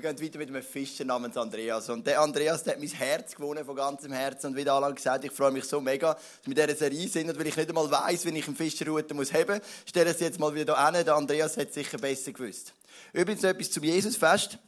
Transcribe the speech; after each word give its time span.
Wir 0.00 0.14
gehen 0.14 0.24
weiter 0.24 0.38
mit 0.38 0.48
einem 0.48 0.62
Fischer 0.62 1.04
namens 1.04 1.36
Andreas. 1.36 1.88
Und 1.88 2.06
der 2.06 2.20
Andreas 2.20 2.62
der 2.62 2.74
hat 2.74 2.80
mein 2.80 2.88
Herz 2.88 3.34
gewonnen, 3.34 3.64
von 3.64 3.74
ganzem 3.74 4.12
Herzen. 4.12 4.46
Und 4.46 4.56
wie 4.56 4.70
Alan 4.70 4.94
gesagt 4.94 5.24
ich 5.24 5.32
freue 5.32 5.50
mich 5.50 5.64
so 5.64 5.80
mega, 5.80 6.14
dass 6.14 6.22
wir 6.44 6.56
in 6.56 6.68
dieser 6.68 6.78
Serie 6.78 7.08
sind, 7.08 7.36
weil 7.36 7.48
ich 7.48 7.56
nicht 7.56 7.68
einmal 7.68 7.90
weiss, 7.90 8.24
wie 8.24 8.38
ich 8.38 8.46
einen 8.46 8.54
Fischerroute 8.54 9.12
muss 9.12 9.32
haben 9.32 9.56
muss. 9.56 9.66
Ich 9.84 9.90
stelle 9.90 10.10
es 10.10 10.20
jetzt 10.20 10.38
mal 10.38 10.54
wieder 10.54 10.76
hier 10.76 10.98
hin. 10.98 11.04
Der 11.04 11.16
Andreas 11.16 11.56
hat 11.56 11.70
es 11.70 11.74
sicher 11.74 11.98
besser 11.98 12.30
gewusst. 12.30 12.74
Übrigens 13.12 13.42
noch 13.42 13.50
etwas 13.50 13.72
zum 13.72 13.82
Jesusfest. 13.82 14.58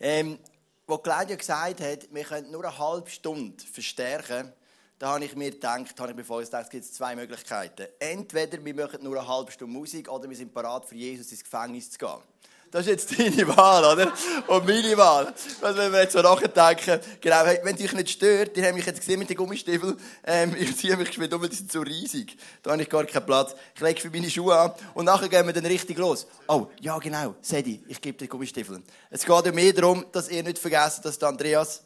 Ähm, 0.00 0.38
wo 0.86 0.96
Claudia 0.96 1.36
gesagt 1.36 1.82
hat, 1.82 2.08
wir 2.10 2.24
können 2.24 2.50
nur 2.50 2.64
eine 2.64 2.78
halbe 2.78 3.10
Stunde 3.10 3.62
verstärken, 3.70 4.50
da 4.98 5.12
habe 5.12 5.26
ich 5.26 5.36
mir 5.36 5.50
gedacht, 5.50 6.00
habe 6.00 6.12
ich 6.12 6.16
mir 6.16 6.24
vorher 6.24 6.46
gedacht, 6.46 6.64
es 6.64 6.70
gibt 6.70 6.86
zwei 6.86 7.14
Möglichkeiten. 7.14 7.86
Entweder 7.98 8.64
wir 8.64 8.74
machen 8.74 9.02
nur 9.02 9.18
eine 9.18 9.28
halbe 9.28 9.52
Stunde 9.52 9.74
Musik 9.74 10.10
oder 10.10 10.26
wir 10.26 10.36
sind 10.38 10.54
bereit 10.54 10.86
für 10.86 10.94
Jesus 10.94 11.30
ins 11.32 11.44
Gefängnis 11.44 11.90
zu 11.90 11.98
gehen. 11.98 12.22
Das 12.70 12.86
ist 12.86 13.10
jetzt 13.10 13.18
deine 13.18 13.48
Wahl, 13.56 13.84
oder? 13.84 14.12
Und 14.46 14.66
meine 14.66 14.96
Wahl. 14.96 15.34
Was 15.60 15.76
wenn 15.76 15.92
wir 15.92 16.02
jetzt 16.02 16.12
so 16.12 16.20
nachdenken? 16.20 17.00
Genau, 17.20 17.44
wenn 17.44 17.74
euch 17.74 17.92
nicht 17.92 18.10
stört, 18.10 18.56
die 18.56 18.64
haben 18.64 18.74
mich 18.74 18.86
jetzt 18.86 19.00
gesehen 19.00 19.18
mit 19.18 19.28
den 19.28 19.36
Gummistiefeln, 19.36 19.98
ähm, 20.24 20.54
ich 20.56 20.76
ziehe 20.76 20.96
mich 20.96 21.08
geschwind 21.08 21.34
um, 21.34 21.48
die 21.48 21.56
sind 21.56 21.72
so 21.72 21.80
riesig. 21.80 22.36
Da 22.62 22.70
habe 22.70 22.82
ich 22.82 22.88
gar 22.88 23.04
keinen 23.04 23.26
Platz. 23.26 23.56
Ich 23.74 23.80
lege 23.80 24.00
für 24.00 24.10
meine 24.10 24.30
Schuhe 24.30 24.56
an 24.56 24.72
und 24.94 25.04
nachher 25.04 25.28
gehen 25.28 25.46
wir 25.46 25.52
dann 25.52 25.66
richtig 25.66 25.98
los. 25.98 26.28
Oh, 26.46 26.68
ja 26.80 26.96
genau, 26.98 27.34
Sedi, 27.40 27.82
ich 27.88 28.00
gebe 28.00 28.16
dir 28.16 28.28
Gummistiefeln. 28.28 28.84
Es 29.10 29.24
geht 29.24 29.46
ja 29.46 29.52
mehr 29.52 29.72
darum, 29.72 30.04
dass 30.12 30.28
ihr 30.28 30.42
nicht 30.44 30.58
vergesst, 30.58 31.04
dass 31.04 31.18
der 31.18 31.28
Andreas 31.28 31.82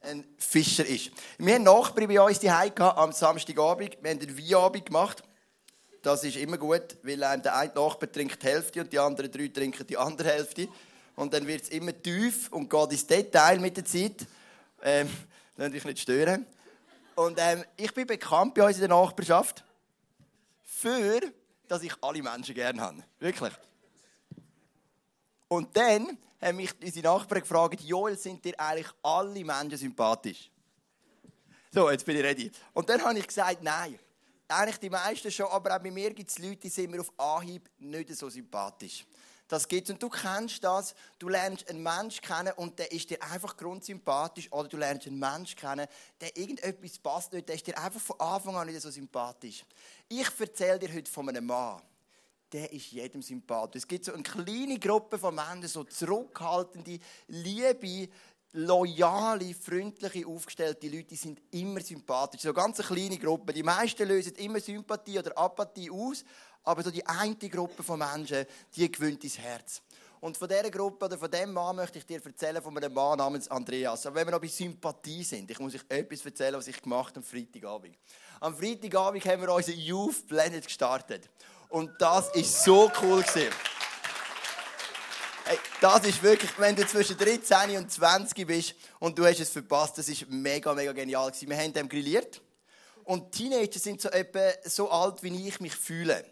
ein 0.00 0.24
Fischer 0.38 0.86
ist. 0.86 1.10
Wir 1.36 1.56
haben 1.56 1.64
Nachbarn 1.64 2.08
bei 2.08 2.20
uns 2.20 2.38
die 2.38 2.48
am 2.50 3.12
Samstagabend. 3.12 3.98
Wir 4.00 4.10
haben 4.10 4.20
einen 4.20 4.38
Weinabend 4.38 4.86
gemacht. 4.86 5.22
Das 6.02 6.22
ist 6.22 6.36
immer 6.36 6.58
gut, 6.58 6.96
weil 7.02 7.16
der 7.16 7.56
eine 7.56 7.72
Nachbar 7.74 8.10
trinkt 8.10 8.42
die 8.42 8.46
Hälfte 8.46 8.80
und 8.80 8.92
die 8.92 8.98
anderen 8.98 9.30
drei 9.30 9.48
trinken 9.48 9.86
die 9.86 9.96
andere 9.96 10.28
Hälfte. 10.28 10.68
Und 11.16 11.32
dann 11.32 11.46
wird 11.46 11.62
es 11.62 11.68
immer 11.70 11.92
tief 12.00 12.52
und 12.52 12.70
geht 12.70 12.92
ins 12.92 13.06
Detail 13.06 13.58
mit 13.58 13.76
der 13.76 13.84
Zeit. 13.84 14.26
Ähm, 14.82 15.08
Lasst 15.56 15.74
euch 15.74 15.84
nicht 15.84 15.98
stören. 15.98 16.46
Und 17.16 17.36
ähm, 17.40 17.64
ich 17.76 17.92
bin 17.92 18.06
bekannt 18.06 18.54
bei 18.54 18.64
uns 18.64 18.76
in 18.76 18.82
der 18.82 18.90
Nachbarschaft 18.90 19.64
für, 20.64 21.20
dass 21.66 21.82
ich 21.82 21.92
alle 22.00 22.22
Menschen 22.22 22.54
gerne 22.54 22.80
habe. 22.80 23.02
Wirklich. 23.18 23.52
Und 25.48 25.76
dann 25.76 26.16
haben 26.40 26.56
mich 26.56 26.70
unsere 26.80 27.08
Nachbarn 27.08 27.40
gefragt, 27.40 27.80
Joel, 27.80 28.16
sind 28.16 28.44
dir 28.44 28.54
eigentlich 28.60 28.86
alle 29.02 29.44
Menschen 29.44 29.78
sympathisch? 29.78 30.48
So, 31.72 31.90
jetzt 31.90 32.06
bin 32.06 32.16
ich 32.16 32.22
ready. 32.22 32.52
Und 32.72 32.88
dann 32.88 33.02
habe 33.02 33.18
ich 33.18 33.26
gesagt, 33.26 33.64
nein 33.64 33.98
eigentlich 34.48 34.78
die 34.78 34.90
meisten 34.90 35.30
schon, 35.30 35.46
aber 35.46 35.76
auch 35.76 35.80
bei 35.80 35.90
mir 35.90 36.12
gibt 36.12 36.30
es 36.30 36.38
Leute, 36.38 36.56
die 36.56 36.68
sind 36.68 36.90
mir 36.90 37.00
auf 37.00 37.12
Anhieb 37.18 37.68
nicht 37.78 38.14
so 38.14 38.28
sympathisch. 38.28 39.04
Das 39.48 39.66
gibt's. 39.66 39.90
Und 39.90 40.02
du 40.02 40.10
kennst 40.10 40.62
das. 40.62 40.94
Du 41.18 41.28
lernst 41.28 41.68
einen 41.68 41.82
Menschen 41.82 42.20
kennen 42.20 42.52
und 42.56 42.78
der 42.78 42.92
ist 42.92 43.08
dir 43.08 43.20
einfach 43.22 43.56
grundsympathisch. 43.56 44.52
Oder 44.52 44.68
du 44.68 44.76
lernst 44.76 45.06
einen 45.06 45.18
Menschen 45.18 45.56
kennen, 45.56 45.86
der 46.20 46.36
irgendetwas 46.36 46.98
passt 46.98 47.32
nicht, 47.32 47.48
der 47.48 47.56
ist 47.56 47.66
dir 47.66 47.78
einfach 47.78 48.00
von 48.00 48.20
Anfang 48.20 48.56
an 48.56 48.66
nicht 48.66 48.80
so 48.80 48.90
sympathisch. 48.90 49.64
Ich 50.08 50.28
erzähle 50.38 50.78
dir 50.78 50.94
heute 50.94 51.10
von 51.10 51.28
einem 51.28 51.46
Mann. 51.46 51.80
Der 52.52 52.70
ist 52.72 52.92
jedem 52.92 53.20
sympathisch. 53.22 53.82
Es 53.82 53.88
gibt 53.88 54.04
so 54.04 54.12
eine 54.12 54.22
kleine 54.22 54.78
Gruppe 54.78 55.18
von 55.18 55.34
Menschen, 55.34 55.68
so 55.68 55.84
zurückhaltende, 55.84 56.98
liebe, 57.26 58.08
loyale, 58.52 59.54
freundliche, 59.54 60.26
aufgestellte 60.26 60.88
Leute, 60.88 61.04
die 61.04 61.16
sind 61.16 61.40
immer 61.50 61.80
sympathisch. 61.80 62.42
So 62.42 62.48
eine 62.48 62.54
ganz 62.54 62.78
kleine 62.78 63.18
Gruppe. 63.18 63.52
Die 63.52 63.62
meisten 63.62 64.08
lösen 64.08 64.34
immer 64.36 64.60
Sympathie 64.60 65.18
oder 65.18 65.36
Apathie 65.36 65.90
aus, 65.90 66.24
aber 66.64 66.82
so 66.82 66.90
die 66.90 67.04
eine 67.06 67.36
Gruppe 67.36 67.82
von 67.82 67.98
Menschen, 67.98 68.46
die 68.74 68.90
gewöhnt 68.90 69.22
ins 69.24 69.38
Herz. 69.38 69.82
Und 70.20 70.36
von 70.36 70.48
dieser 70.48 70.70
Gruppe 70.70 71.04
oder 71.04 71.16
von 71.16 71.30
diesem 71.30 71.52
Mann 71.52 71.76
möchte 71.76 71.98
ich 71.98 72.06
dir 72.06 72.24
erzählen, 72.24 72.60
von 72.60 72.76
einem 72.76 72.92
Mann 72.92 73.18
namens 73.18 73.48
Andreas. 73.48 74.04
Aber 74.04 74.16
wenn 74.16 74.26
wir 74.26 74.32
noch 74.32 74.40
bei 74.40 74.48
Sympathie 74.48 75.22
sind, 75.22 75.50
ich 75.50 75.58
muss 75.60 75.74
euch 75.74 75.84
etwas 75.88 76.24
erzählen, 76.24 76.54
was 76.56 76.66
ich 76.66 76.82
gemacht 76.82 77.14
habe 77.14 77.18
am 77.18 77.22
Freitagabend. 77.22 77.96
Am 78.40 78.56
Freitagabend 78.56 79.24
haben 79.26 79.42
wir 79.42 79.54
unseren 79.54 79.78
Youth 79.78 80.26
Planet 80.26 80.64
gestartet. 80.64 81.30
Und 81.68 81.90
das 82.00 82.34
ist 82.34 82.64
so 82.64 82.90
cool 83.02 83.22
gewesen. 83.22 83.52
Das 85.80 86.04
ist 86.04 86.22
wirklich, 86.22 86.50
wenn 86.58 86.76
du 86.76 86.86
zwischen 86.86 87.16
13 87.16 87.76
und 87.76 87.90
20 87.90 88.46
bist 88.46 88.74
und 88.98 89.18
du 89.18 89.24
hast 89.24 89.40
es 89.40 89.50
verpasst, 89.50 89.96
das 89.96 90.08
ist 90.08 90.28
mega, 90.28 90.74
mega 90.74 90.92
genial 90.92 91.30
gewesen. 91.30 91.48
Wir 91.48 91.56
haben 91.56 91.72
dem 91.72 91.88
grilliert 91.88 92.42
und 93.04 93.32
Teenager 93.32 93.78
sind 93.78 94.00
so 94.00 94.10
etwa 94.10 94.50
so 94.64 94.90
alt, 94.90 95.22
wie 95.22 95.48
ich 95.48 95.60
mich 95.60 95.74
fühle. 95.74 96.24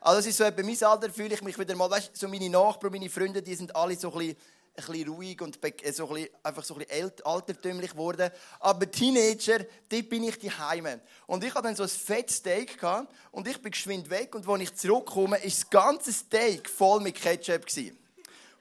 Also 0.00 0.18
das 0.18 0.26
ist 0.26 0.36
so 0.38 0.44
etwa 0.44 0.62
mein 0.62 0.82
Alter, 0.82 1.10
fühle 1.10 1.34
ich 1.34 1.42
mich 1.42 1.58
wieder 1.58 1.74
mal, 1.74 1.90
weißt, 1.90 2.16
so 2.16 2.28
meine 2.28 2.48
Nachbarn, 2.48 2.92
meine 2.92 3.10
Freunde, 3.10 3.42
die 3.42 3.54
sind 3.54 3.74
alle 3.74 3.96
so 3.96 4.12
ein 4.12 4.18
bisschen, 4.18 4.36
ein 4.76 4.84
bisschen 4.84 5.08
ruhig 5.08 5.40
und 5.42 5.56
so 5.56 5.60
ein 5.66 5.72
bisschen, 5.72 6.28
einfach 6.42 6.64
so 6.64 6.74
ein 6.74 6.86
bisschen 6.86 7.12
altertümlich 7.24 7.90
geworden. 7.90 8.30
Aber 8.60 8.90
Teenager, 8.90 9.58
dort 9.88 10.08
bin 10.08 10.24
ich 10.24 10.38
die 10.38 10.50
Heime. 10.50 11.00
Und 11.26 11.42
ich 11.42 11.54
hatte 11.54 11.64
dann 11.64 11.76
so 11.76 11.82
ein 11.82 11.88
fettes 11.88 12.36
Steak 12.36 12.78
gehabt, 12.78 13.12
und 13.30 13.48
ich 13.48 13.60
bin 13.60 13.72
geschwind 13.72 14.08
weg 14.10 14.34
und 14.34 14.48
als 14.48 14.62
ich 14.62 14.74
zurückkomme, 14.74 15.38
ist 15.38 15.62
das 15.62 15.70
ganze 15.70 16.12
Steak 16.12 16.68
voll 16.68 17.00
mit 17.00 17.16
Ketchup 17.16 17.66
gewesen. 17.66 17.98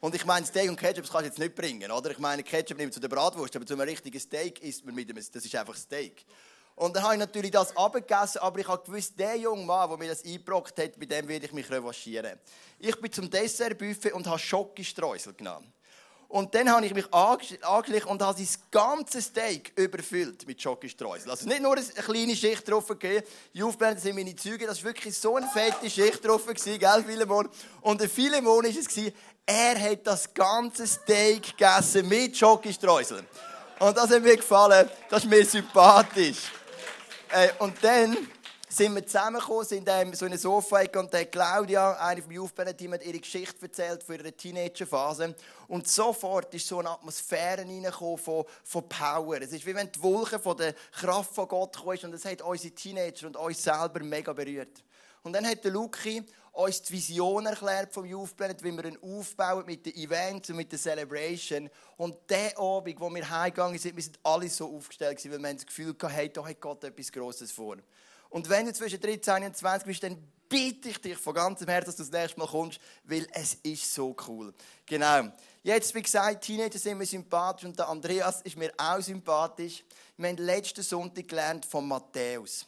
Und 0.03 0.13
ich 0.15 0.25
meine, 0.25 0.45
Steak 0.45 0.69
und 0.69 0.75
Ketchup 0.75 1.05
kannst 1.09 1.21
du 1.21 1.25
jetzt 1.27 1.39
nicht 1.39 1.55
bringen, 1.55 1.89
oder? 1.89 2.11
Ich 2.11 2.19
meine, 2.19 2.43
Ketchup 2.43 2.77
nimmt 2.77 2.93
zu 2.93 2.99
der 2.99 3.07
Bratwurst, 3.07 3.55
aber 3.55 3.65
zu 3.65 3.73
einem 3.73 3.87
richtigen 3.87 4.19
Steak 4.19 4.61
isst 4.61 4.83
man 4.83 4.93
mit 4.95 5.09
einem, 5.09 5.15
das 5.15 5.45
ist 5.45 5.55
einfach 5.55 5.77
Steak. 5.77 6.25
Und 6.75 6.93
dann 6.93 7.03
habe 7.03 7.13
ich 7.13 7.19
natürlich 7.19 7.51
das 7.51 7.73
abgegessen, 7.77 8.41
aber 8.41 8.59
ich 8.59 8.67
habe 8.67 8.83
gewusst, 8.83 9.17
der 9.17 9.37
junge 9.37 9.63
Mann, 9.63 9.87
der 9.87 9.97
mir 9.97 10.09
das 10.09 10.25
eingebrockt 10.25 10.77
hat, 10.77 10.99
bei 10.99 11.05
dem 11.05 11.25
werde 11.25 11.45
ich 11.45 11.53
mich 11.53 11.71
revanchieren. 11.71 12.37
Ich 12.79 12.99
bin 12.99 13.13
zum 13.13 13.29
Dessertbuffet 13.29 14.11
und 14.11 14.27
habe 14.27 14.39
Schokostreusel 14.39 15.35
genommen. 15.35 15.71
Und 16.33 16.55
dann 16.55 16.67
habe 16.67 16.83
ich 16.83 16.95
mich 16.95 17.13
angeschlichen 17.13 18.09
und 18.09 18.19
habe 18.23 18.41
das 18.41 18.57
ganze 18.71 19.21
Steak 19.21 19.71
überfüllt 19.75 20.47
mit 20.47 20.59
Schokostreusel. 20.59 21.29
Also 21.29 21.47
nicht 21.47 21.61
nur 21.61 21.73
eine 21.77 21.83
kleine 21.83 22.35
Schicht 22.35 22.67
drauf 22.67 22.87
gegeben. 22.87 23.23
Die 23.53 23.61
Aufblenden 23.61 24.01
sind 24.01 24.15
meine 24.15 24.35
Züge. 24.35 24.65
Das 24.65 24.79
war 24.79 24.85
wirklich 24.85 25.15
so 25.15 25.35
eine 25.35 25.47
fette 25.49 25.87
Schicht 25.87 26.25
drauf, 26.25 26.41
gell, 26.47 27.03
Philemon? 27.03 27.47
Und 27.81 28.01
der 28.01 28.09
Philemon 28.09 28.63
war 28.63 28.65
es, 28.65 29.13
er 29.45 29.79
hat 29.79 30.07
das 30.07 30.33
ganze 30.33 30.87
Steak 30.87 31.55
gegessen 31.55 32.09
mit 32.09 32.35
Schokostreuseln. 32.35 33.27
Und 33.77 33.95
das 33.95 34.09
hat 34.09 34.23
mir 34.23 34.35
gefallen. 34.35 34.89
Das 35.11 35.23
ist 35.23 35.29
mir 35.29 35.45
sympathisch. 35.45 36.51
Äh, 37.29 37.49
und 37.59 37.75
dann 37.83 38.17
sind 38.73 38.95
wir 38.95 39.05
zusammengekommen, 39.05 39.65
sind 39.65 39.87
in 39.87 40.13
so 40.15 40.25
einem 40.25 40.37
Sofa 40.37 40.81
und 40.95 41.13
der 41.13 41.27
Claudia, 41.27 41.95
eine 41.97 42.23
vom 42.23 42.31
Youth-Team, 42.31 42.93
hat 42.93 43.05
ihre 43.05 43.19
Geschichte 43.19 43.61
erzählt 43.61 44.01
von 44.01 44.15
ihrer 44.15 44.35
Teenagerphase. 44.35 45.35
Und 45.67 45.87
sofort 45.87 46.51
ist 46.55 46.67
so 46.67 46.79
eine 46.79 46.89
Atmosphäre 46.89 47.61
reingekommen 47.61 48.17
von, 48.17 48.45
von 48.63 48.89
Power. 48.89 49.41
Es 49.41 49.51
ist 49.51 49.63
wie 49.67 49.75
wenn 49.75 49.91
die 49.91 50.01
Wolke 50.01 50.39
von 50.39 50.57
der 50.57 50.73
Kraft 50.91 51.35
von 51.35 51.47
Gott 51.47 51.75
kam 51.75 52.09
und 52.09 52.15
es 52.15 52.25
hat 52.25 52.41
unsere 52.41 52.73
Teenager 52.73 53.27
und 53.27 53.37
uns 53.37 53.61
selber 53.61 53.99
mega 53.99 54.33
berührt. 54.33 54.83
Und 55.21 55.33
dann 55.33 55.45
hat 55.45 55.63
der 55.63 55.71
Luki 55.71 56.23
uns 56.53 56.81
die 56.81 56.93
Vision 56.93 57.45
erklärt 57.45 57.93
vom 57.93 58.05
Youth 58.05 58.35
Planet, 58.35 58.63
wie 58.63 58.71
wir 58.71 58.85
ihn 58.85 58.97
aufbauen 59.01 59.65
mit 59.67 59.85
den 59.85 59.95
Events 59.95 60.49
und 60.49 60.55
mit 60.55 60.71
der 60.71 60.79
Celebration. 60.79 61.69
Und 61.97 62.17
der 62.27 62.57
Abend, 62.57 62.99
wo 62.99 63.13
wir 63.13 63.29
heimgegangen 63.29 63.77
sind, 63.77 63.95
wir 63.95 64.03
sind 64.03 64.19
alle 64.23 64.49
so 64.49 64.75
aufgestellt, 64.75 65.23
weil 65.31 65.39
wir 65.39 65.53
das 65.53 65.65
Gefühl 65.65 65.89
hatten, 65.89 66.09
hey, 66.09 66.29
da 66.29 66.43
hat 66.43 66.59
Gott 66.59 66.83
etwas 66.83 67.11
Grosses 67.11 67.51
vor. 67.51 67.77
Und 68.33 68.49
wenn 68.49 68.65
du 68.65 68.73
zwischen 68.73 68.99
13 68.99 69.43
und 69.43 69.55
20 69.55 69.85
bist, 69.85 70.01
dann 70.01 70.17
bitte 70.49 70.89
ich 70.89 70.99
dich 70.99 71.17
von 71.19 71.35
ganzem 71.35 71.67
Herzen, 71.67 71.85
dass 71.85 71.97
du 71.97 72.01
das 72.01 72.11
nächste 72.11 72.39
Mal 72.39 72.47
kommst, 72.47 72.79
weil 73.03 73.27
es 73.31 73.53
ist 73.61 73.93
so 73.93 74.15
cool. 74.27 74.51
Genau. 74.87 75.31
Jetzt, 75.61 75.93
wie 75.93 76.01
gesagt, 76.01 76.43
Teenager 76.43 76.79
sind 76.79 76.97
mir 76.97 77.05
sympathisch 77.05 77.65
und 77.65 77.77
der 77.77 77.87
Andreas 77.87 78.41
ist 78.41 78.57
mir 78.57 78.73
auch 78.75 78.99
sympathisch. 79.01 79.83
Wir 80.17 80.29
haben 80.29 80.37
letzten 80.37 80.81
Sonntag 80.81 81.27
gelernt 81.27 81.67
von 81.67 81.87
Matthäus. 81.87 82.65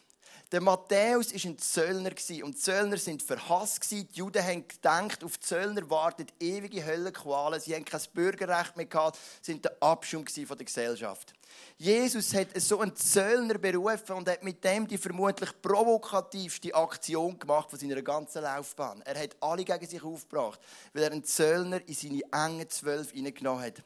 Der 0.52 0.62
Matthäus 0.62 1.34
war 1.34 1.50
ein 1.50 1.58
Zöllner 1.58 2.12
und 2.44 2.62
Zöllner 2.62 2.98
sind 2.98 3.24
verhasst 3.24 3.90
Die 3.90 4.08
Juden 4.14 4.44
haben 4.44 4.68
gedacht, 4.68 5.24
auf 5.24 5.40
Zöllner 5.40 5.90
wartet 5.90 6.32
ewige 6.40 6.86
Höllenqualen. 6.86 7.60
Sie 7.60 7.74
haben 7.74 7.86
kein 7.86 8.02
Bürgerrecht 8.14 8.78
mehr 8.78 8.86
gehabt, 8.86 9.18
sind 9.42 9.66
der 9.66 9.76
Abschum 9.82 10.28
von 10.28 10.58
der 10.58 10.66
Gesellschaft. 10.66 11.34
Jesus 11.78 12.34
hat 12.34 12.48
so 12.56 12.80
einen 12.80 12.96
Zöllner 12.96 13.58
berufen 13.58 14.16
und 14.16 14.30
hat 14.30 14.44
mit 14.44 14.64
dem 14.64 14.88
die 14.88 14.98
vermutlich 14.98 15.50
provokativste 15.62 16.74
Aktion 16.74 17.38
gemacht 17.38 17.70
von 17.70 17.78
seiner 17.78 18.02
ganzen 18.02 18.44
Laufbahn. 18.44 19.02
Er 19.02 19.22
hat 19.22 19.36
alle 19.42 19.66
gegen 19.66 19.86
sich 19.86 20.02
aufgebracht, 20.02 20.60
weil 20.94 21.04
er 21.04 21.12
einen 21.12 21.26
Zöllner 21.26 21.82
in 21.86 21.94
seine 21.94 22.22
engen 22.32 22.70
Zwölf 22.70 23.12
hineingenommen 23.12 23.66
hat. 23.66 23.84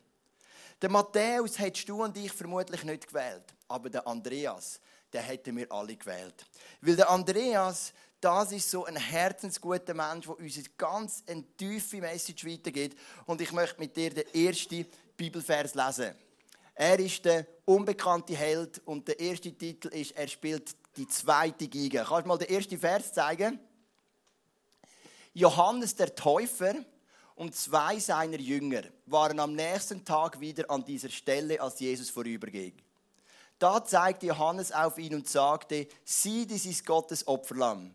Der 0.81 0.89
Matthäus 0.89 1.57
hättest 1.57 1.89
du 1.89 2.03
und 2.03 2.15
ich 2.15 2.31
vermutlich 2.31 2.83
nicht 2.83 3.07
gewählt, 3.07 3.43
aber 3.67 3.89
der 3.89 4.07
Andreas, 4.07 4.79
den 5.11 5.21
hätten 5.21 5.57
wir 5.57 5.71
alle 5.71 5.95
gewählt. 5.95 6.45
Weil 6.81 6.95
der 6.95 7.09
Andreas, 7.09 7.91
das 8.21 8.51
ist 8.51 8.69
so 8.69 8.85
ein 8.85 8.95
herzensguter 8.95 9.93
Mensch, 9.93 10.27
der 10.27 10.37
uns 10.37 10.59
ganz 10.77 11.23
eine 11.27 11.43
tiefe 11.57 11.97
Message 11.97 12.45
weitergibt. 12.45 12.97
Und 13.25 13.41
ich 13.41 13.51
möchte 13.51 13.79
mit 13.79 13.95
dir 13.97 14.13
den 14.13 14.33
ersten 14.33 14.85
Bibelvers 15.17 15.73
lesen. 15.73 16.15
Er 16.81 16.97
ist 16.97 17.25
der 17.25 17.45
unbekannte 17.65 18.37
Held 18.37 18.81
und 18.85 19.05
der 19.05 19.19
erste 19.19 19.51
Titel 19.51 19.89
ist, 19.89 20.15
er 20.15 20.29
spielt 20.29 20.77
die 20.95 21.09
zweite 21.09 21.67
Geige. 21.67 22.05
Kannst 22.07 22.23
du 22.23 22.27
mal 22.29 22.37
den 22.37 22.47
ersten 22.47 22.79
Vers 22.79 23.11
zeigen? 23.11 23.59
Johannes 25.33 25.93
der 25.93 26.15
Täufer 26.15 26.75
und 27.35 27.53
zwei 27.53 27.99
seiner 27.99 28.39
Jünger 28.39 28.83
waren 29.07 29.41
am 29.41 29.55
nächsten 29.55 30.05
Tag 30.05 30.39
wieder 30.39 30.71
an 30.71 30.85
dieser 30.85 31.09
Stelle, 31.09 31.59
als 31.59 31.81
Jesus 31.81 32.09
vorüberging. 32.09 32.71
Da 33.59 33.83
zeigte 33.83 34.27
Johannes 34.27 34.71
auf 34.71 34.97
ihn 34.99 35.15
und 35.15 35.27
sagte, 35.27 35.85
sieh, 36.05 36.45
dies 36.45 36.65
ist 36.65 36.85
Gottes 36.85 37.27
Opferlamm. 37.27 37.93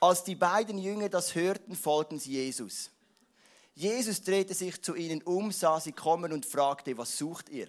Als 0.00 0.24
die 0.24 0.34
beiden 0.34 0.78
Jünger 0.78 1.10
das 1.10 1.36
hörten, 1.36 1.76
folgten 1.76 2.18
sie 2.18 2.32
Jesus. 2.32 2.90
Jesus 3.72 4.20
drehte 4.20 4.54
sich 4.54 4.82
zu 4.82 4.96
ihnen 4.96 5.22
um, 5.22 5.52
sah 5.52 5.78
sie 5.78 5.92
kommen 5.92 6.32
und 6.32 6.44
fragte, 6.44 6.98
was 6.98 7.16
sucht 7.16 7.50
ihr? 7.50 7.68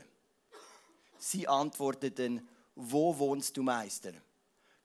Sie 1.23 1.47
antworteten, 1.47 2.47
wo 2.75 3.17
wohnst 3.17 3.55
du, 3.55 3.61
Meister? 3.61 4.11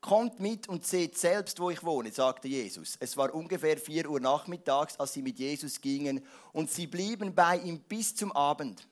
Kommt 0.03 0.39
mit 0.39 0.69
und 0.69 0.87
seht 0.87 1.17
selbst, 1.17 1.59
wo 1.59 1.71
ich 1.71 1.83
wohne, 1.83 2.13
sagte 2.13 2.47
Jesus. 2.47 2.97
Es 3.01 3.17
war 3.17 3.35
ungefähr 3.35 3.79
vier 3.79 4.09
Uhr 4.09 4.21
nachmittags, 4.21 5.01
als 5.01 5.15
sie 5.15 5.23
mit 5.23 5.39
Jesus 5.39 5.81
gingen, 5.81 6.25
und 6.53 6.71
sie 6.71 6.87
blieben 6.87 7.35
bei 7.35 7.57
ihm 7.59 7.81
bis 7.81 8.15
zum 8.15 8.33
Abend. 8.33 8.87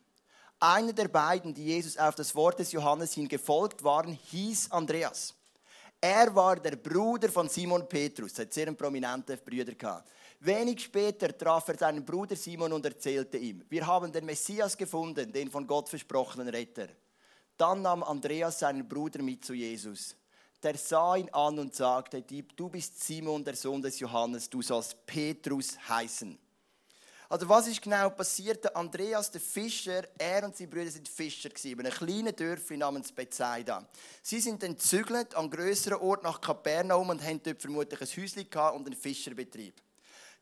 Einer 0.59 0.95
der 0.95 1.09
beiden, 1.09 1.53
die 1.53 1.67
Jesus 1.67 1.99
auf 1.99 2.15
das 2.15 2.35
Wort 2.35 2.59
des 2.59 2.73
Johannes 2.73 3.13
hin 3.13 3.29
gefolgt 3.29 3.85
waren, 3.85 4.13
hieß 4.13 4.71
Andreas. 4.71 5.35
Er 6.01 6.35
war 6.35 6.57
der 6.57 6.77
Bruder 6.77 7.29
von 7.29 7.49
Simon 7.51 7.87
Petrus, 7.87 8.39
hat 8.39 8.55
sehr 8.55 8.73
prominente 8.73 9.37
Brüder. 9.37 10.03
Wenig 10.41 10.83
später 10.83 11.37
traf 11.37 11.69
er 11.69 11.77
seinen 11.77 12.05
Bruder 12.05 12.37
Simon 12.37 12.73
und 12.73 12.85
erzählte 12.87 13.37
ihm: 13.37 13.63
Wir 13.69 13.87
haben 13.87 14.11
den 14.11 14.25
Messias 14.25 14.77
gefunden, 14.77 15.31
den 15.31 15.51
von 15.51 15.67
Gott 15.67 15.91
versprochenen 15.91 16.49
Retter. 16.49 16.89
Dann 17.57 17.83
nahm 17.83 18.03
Andreas 18.03 18.59
seinen 18.59 18.89
Bruder 18.89 19.23
mit 19.23 19.45
zu 19.45 19.55
Jesus 19.55 20.17
der 20.65 20.79
sah 20.79 21.17
ihn 21.17 21.29
an 21.31 21.59
und 21.59 21.75
sagte, 21.75 22.23
du 22.23 22.69
bist 22.71 23.05
Simon, 23.05 23.45
der 23.45 23.55
Sohn 23.55 23.83
des 23.83 24.01
Johannes, 24.01 24.49
du 24.49 24.63
sollst 24.63 25.05
Petrus 25.05 25.77
heißen. 25.89 26.39
Also 27.29 27.49
was 27.49 27.67
ist 27.67 27.83
genau 27.83 28.11
passiert? 28.11 28.75
Andreas, 28.75 29.31
der 29.31 29.41
Fischer, 29.41 30.05
er 30.19 30.45
und 30.45 30.57
seine 30.57 30.71
Brüder 30.71 30.91
sind 30.91 31.09
Fischer 31.09 31.51
gewesen, 31.51 31.81
in 31.81 31.81
einem 31.81 31.93
kleinen 31.93 32.35
Dörfli 32.35 32.77
namens 32.77 33.13
Bethsaida. 33.13 33.87
Sie 34.23 34.41
sind 34.41 34.63
entzügelt 34.63 35.35
an 35.35 35.51
größeren 35.51 36.01
Ort 36.01 36.23
nach 36.23 36.41
Kapernaum 36.41 37.11
und 37.11 37.23
haben 37.23 37.43
dort 37.43 37.61
vermutlich 37.61 38.01
ein 38.01 38.23
Häuschen 38.23 38.47
und 38.47 38.87
einen 38.87 38.97
Fischerbetrieb. 38.97 39.75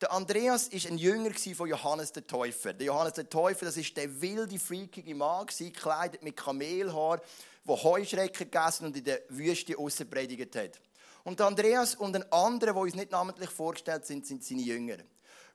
Der 0.03 0.11
Andreas 0.11 0.67
ist 0.67 0.89
ein 0.89 0.99
Jünger 0.99 1.31
von 1.55 1.69
Johannes 1.69 2.11
der 2.11 2.27
Täufer. 2.27 2.73
Der 2.73 2.87
Johannes 2.89 3.13
der 3.13 3.31
Täufer, 3.31 3.67
das 3.67 3.77
ist 3.77 3.97
der 3.97 4.21
wilde, 4.21 4.59
freakige 4.59 5.15
Mann, 5.15 5.47
gekleidet 5.47 6.25
mit 6.25 6.37
Kamelhaar 6.37 7.21
der 7.65 7.83
Heuschrecken 7.85 8.51
gegessen 8.51 8.87
und 8.87 8.97
in 8.97 9.05
der 9.05 9.23
Wüste 9.29 9.79
aussen 9.79 10.11
predigt 10.11 10.57
hat. 10.57 10.81
Und 11.23 11.41
Andreas 11.41 11.95
und 11.95 12.17
ein 12.17 12.33
anderer, 12.33 12.73
der 12.73 12.83
uns 12.83 12.97
nicht 12.97 13.13
namentlich 13.13 13.49
vorgestellt 13.51 14.05
sind, 14.05 14.27
sind 14.27 14.43
seine 14.43 14.63
Jünger. 14.63 14.97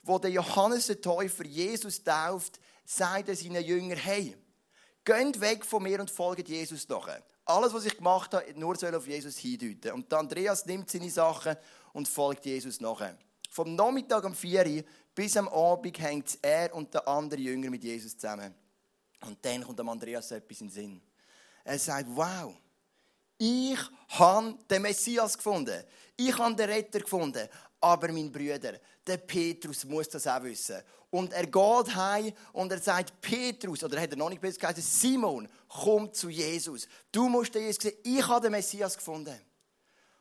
Wo 0.01 0.17
der 0.17 0.31
Johannes 0.31 0.88
der 0.88 1.01
Täufer 1.01 1.44
Jesus 1.44 2.01
tauft, 2.01 2.61
sagt 2.85 3.27
er 3.27 3.35
seinen 3.35 3.65
Jüngern, 3.65 3.97
hey, 3.97 4.38
geht 5.03 5.41
weg 5.41 5.65
von 5.65 5.83
mir 5.83 5.99
und 5.99 6.09
folgt 6.09 6.47
Jesus 6.47 6.88
nachher. 6.88 7.21
Alles, 7.44 7.73
was 7.73 7.83
ich 7.83 7.97
gemacht 7.97 8.33
habe, 8.33 8.45
nur 8.57 8.77
soll 8.77 8.95
auf 8.95 9.07
Jesus 9.07 9.38
hindeuten. 9.39 9.91
Und 9.91 10.13
Andreas 10.13 10.65
nimmt 10.65 10.89
seine 10.89 11.11
Sachen 11.11 11.57
und 11.91 12.07
folgt 12.07 12.45
Jesus 12.45 12.79
nachher. 12.79 13.17
Vom 13.57 13.74
Nachmittag 13.74 14.24
um 14.24 14.36
4 14.36 14.68
Uhr 14.68 14.83
bis 15.15 15.36
am 15.36 15.48
Abend 15.48 15.98
hängt 15.98 16.38
er 16.44 16.75
und 16.75 16.94
der 16.94 17.07
andere 17.07 17.42
Jünger 17.42 17.71
mit 17.71 17.83
Jesus 17.83 18.15
zusammen. 18.15 18.54
Und 19.21 19.44
dann 19.44 19.63
kommt 19.63 19.80
dem 19.80 19.89
Andreas 19.89 20.30
etwas 20.30 20.62
in 20.62 20.68
den 20.68 20.71
Sinn. 20.71 21.01
Er 21.63 21.80
sagt, 21.80 22.06
wow, 22.09 22.54
ich 23.39 23.80
habe 24.09 24.59
den 24.69 24.83
Messias 24.83 25.36
gefunden. 25.36 25.83
Ich 26.15 26.38
habe 26.38 26.54
den 26.54 26.69
Retter 26.69 27.00
gefunden. 27.00 27.50
Aber 27.81 28.12
mein 28.12 28.31
Bruder, 28.31 28.80
der 29.07 29.18
Petrus, 29.18 29.86
muss 29.86 30.07
das 30.07 30.27
auch 30.27 30.44
wissen. 30.44 30.80
Und 31.09 31.33
er 31.33 31.48
geht 31.48 31.95
heim 31.95 32.31
und 32.54 32.71
er 32.71 32.80
sagt, 32.80 33.19
Petrus, 33.21 33.83
oder 33.83 34.00
hat 34.00 34.12
er 34.12 34.18
noch 34.18 34.30
nicht 34.30 34.39
besser 34.39 34.59
gesagt, 34.59 34.77
Simon, 34.83 35.50
komm 35.68 36.13
zu 36.13 36.30
Jesus. 36.30 36.88
Du 37.12 37.27
musst 37.27 37.56
Jesus 37.56 37.81
sehen, 37.81 37.98
ich 38.04 38.27
habe 38.27 38.42
den 38.42 38.51
Messias 38.51 38.95
gefunden. 38.95 39.42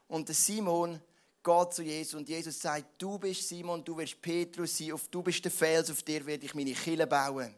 Und 0.08 0.26
der 0.26 0.34
Simon 0.34 1.02
geht 1.46 1.72
zu 1.72 1.82
Jesus 1.82 2.14
und 2.14 2.28
Jesus 2.28 2.58
sagt, 2.58 3.00
du 3.00 3.18
bist 3.18 3.48
Simon, 3.48 3.84
du 3.84 3.96
wirst 3.96 4.20
Petrus 4.20 4.76
sein, 4.76 4.92
du 5.10 5.22
bist 5.22 5.44
der 5.44 5.52
Fels, 5.52 5.90
auf 5.90 6.02
dir 6.02 6.26
werde 6.26 6.44
ich 6.44 6.54
meine 6.54 6.72
Kille 6.72 7.06
bauen. 7.06 7.54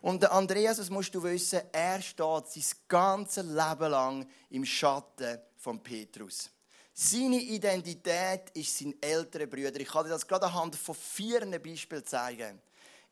Und 0.00 0.22
der 0.22 0.32
Andreas, 0.32 0.78
das 0.78 0.88
musst 0.88 1.14
du 1.14 1.22
wissen, 1.22 1.60
er 1.70 2.00
steht 2.00 2.46
sein 2.46 2.78
ganzes 2.88 3.44
Leben 3.44 3.90
lang 3.90 4.26
im 4.50 4.64
Schatten 4.64 5.38
von 5.56 5.82
Petrus. 5.82 6.50
Seine 6.94 7.40
Identität 7.40 8.50
ist 8.54 8.76
sein 8.76 8.94
älterer 9.00 9.46
Bruder. 9.46 9.78
Ich 9.78 9.88
kann 9.88 10.04
dir 10.04 10.10
das 10.10 10.26
gerade 10.26 10.46
anhand 10.46 10.74
von 10.74 10.94
vier 10.94 11.40
Beispielen 11.60 12.04
zeigen. 12.04 12.60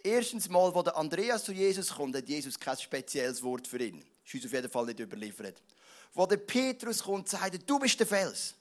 Erstens 0.03 0.49
mal, 0.49 0.75
wo 0.75 0.83
der 0.83 0.97
Andreas 0.97 1.45
zu 1.45 1.53
Jesus 1.53 1.95
kommt, 1.95 2.17
hat 2.17 2.29
Jesus 2.29 2.59
kein 2.59 2.77
spezielles 2.79 3.43
Wort 3.43 3.67
für 3.67 3.79
ihn. 3.79 4.03
Ist 4.25 4.35
uns 4.35 4.47
auf 4.47 4.53
jeden 4.53 4.71
Fall 4.71 4.87
nicht 4.87 5.01
überliefert. 5.01 5.63
Wo 6.15 6.27
der 6.27 6.39
Petrus 6.39 7.03
kommt, 7.03 7.29
sagt 7.29 7.55
er, 7.55 7.59
du 7.59 7.79
bist 7.79 8.01
der 8.01 8.07
Fels. 8.07 8.55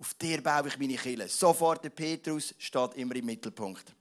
Auf 0.00 0.14
dir 0.14 0.42
baue 0.42 0.68
ich 0.68 0.78
meine 0.78 0.96
Kille. 0.96 1.28
Sofort 1.28 1.82
der 1.82 1.90
Petrus 1.90 2.54
steht 2.58 2.94
immer 2.94 3.16
im 3.16 3.26
Mittelpunkt. 3.26 3.94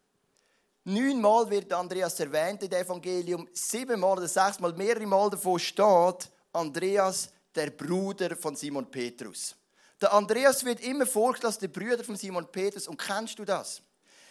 Neunmal 0.84 1.50
wird 1.50 1.74
Andreas 1.74 2.20
erwähnt 2.20 2.64
in 2.64 2.70
dem 2.70 2.82
Evangelium, 2.82 3.48
siebenmal 3.52 4.18
oder 4.18 4.28
sechsmal, 4.28 4.74
mehrere 4.74 5.06
Mal 5.06 5.30
davon 5.30 5.60
steht 5.60 6.32
Andreas, 6.54 7.30
der 7.54 7.72
Bruder 7.72 8.36
von 8.38 8.56
Simon 8.56 8.90
Petrus. 8.90 9.56
Der 10.00 10.14
Andreas 10.14 10.64
wird 10.64 10.80
immer 10.82 11.08
vorgestellt 11.08 11.48
als 11.48 11.58
der 11.58 11.68
Bruder 11.70 12.04
von 12.04 12.16
Simon 12.16 12.46
Petrus. 12.52 12.88
Und 12.88 12.98
kennst 12.98 13.40
du 13.40 13.44
das? 13.44 13.82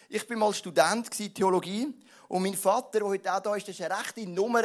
Ich 0.07 0.25
bin 0.25 0.39
mal 0.39 0.53
Student 0.53 1.11
Theologie 1.35 1.93
und 2.29 2.43
mein 2.43 2.55
Vater, 2.55 2.99
der 2.99 3.07
heute 3.07 3.33
auch 3.33 3.41
da 3.41 3.55
ist, 3.55 3.67
ist 3.67 3.81
eine 3.81 3.99
rechte 3.99 4.25
Nummer 4.25 4.63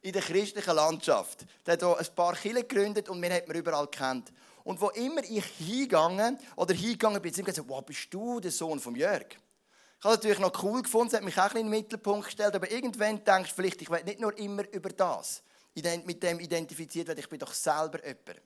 in 0.00 0.12
der 0.12 0.22
christlichen 0.22 0.76
Landschaft. 0.76 1.44
Der 1.66 1.72
hat 1.72 1.80
hier 1.80 1.98
ein 1.98 2.14
paar 2.14 2.36
Kirchen 2.36 2.66
gegründet 2.66 3.08
und 3.08 3.20
wir 3.20 3.34
hat 3.34 3.48
man 3.48 3.56
überall 3.56 3.88
kennt. 3.88 4.32
Und 4.66 4.80
wo 4.80 4.88
immer 4.88 5.22
ich 5.22 5.44
hingegangen 5.44 6.40
oder 6.56 6.74
hingegangen 6.74 7.22
bin, 7.22 7.32
sind 7.32 7.44
gesagt, 7.44 7.68
wow, 7.68 7.84
bist 7.84 8.12
du 8.12 8.40
der 8.40 8.50
Sohn 8.50 8.80
von 8.80 8.96
Jörg? 8.96 9.28
Ich 9.28 10.04
habe 10.04 10.14
es 10.14 10.16
natürlich 10.16 10.40
noch 10.40 10.60
cool 10.64 10.82
gefunden, 10.82 11.06
es 11.06 11.14
hat 11.14 11.22
mich 11.22 11.38
auch 11.38 11.52
in 11.52 11.66
den 11.66 11.68
Mittelpunkt 11.68 12.26
gestellt, 12.26 12.52
aber 12.52 12.68
irgendwann 12.68 13.22
denkst 13.22 13.50
du 13.50 13.54
vielleicht, 13.54 13.80
ich 13.82 13.88
will 13.88 14.02
nicht 14.02 14.18
nur 14.18 14.36
immer 14.36 14.68
über 14.72 14.88
das 14.88 15.44
mit 15.72 16.20
dem 16.20 16.40
identifiziert 16.40 17.06
werden, 17.06 17.20
ich 17.20 17.28
bin 17.28 17.38
doch 17.38 17.52
selber 17.52 18.04
jemand. 18.04 18.42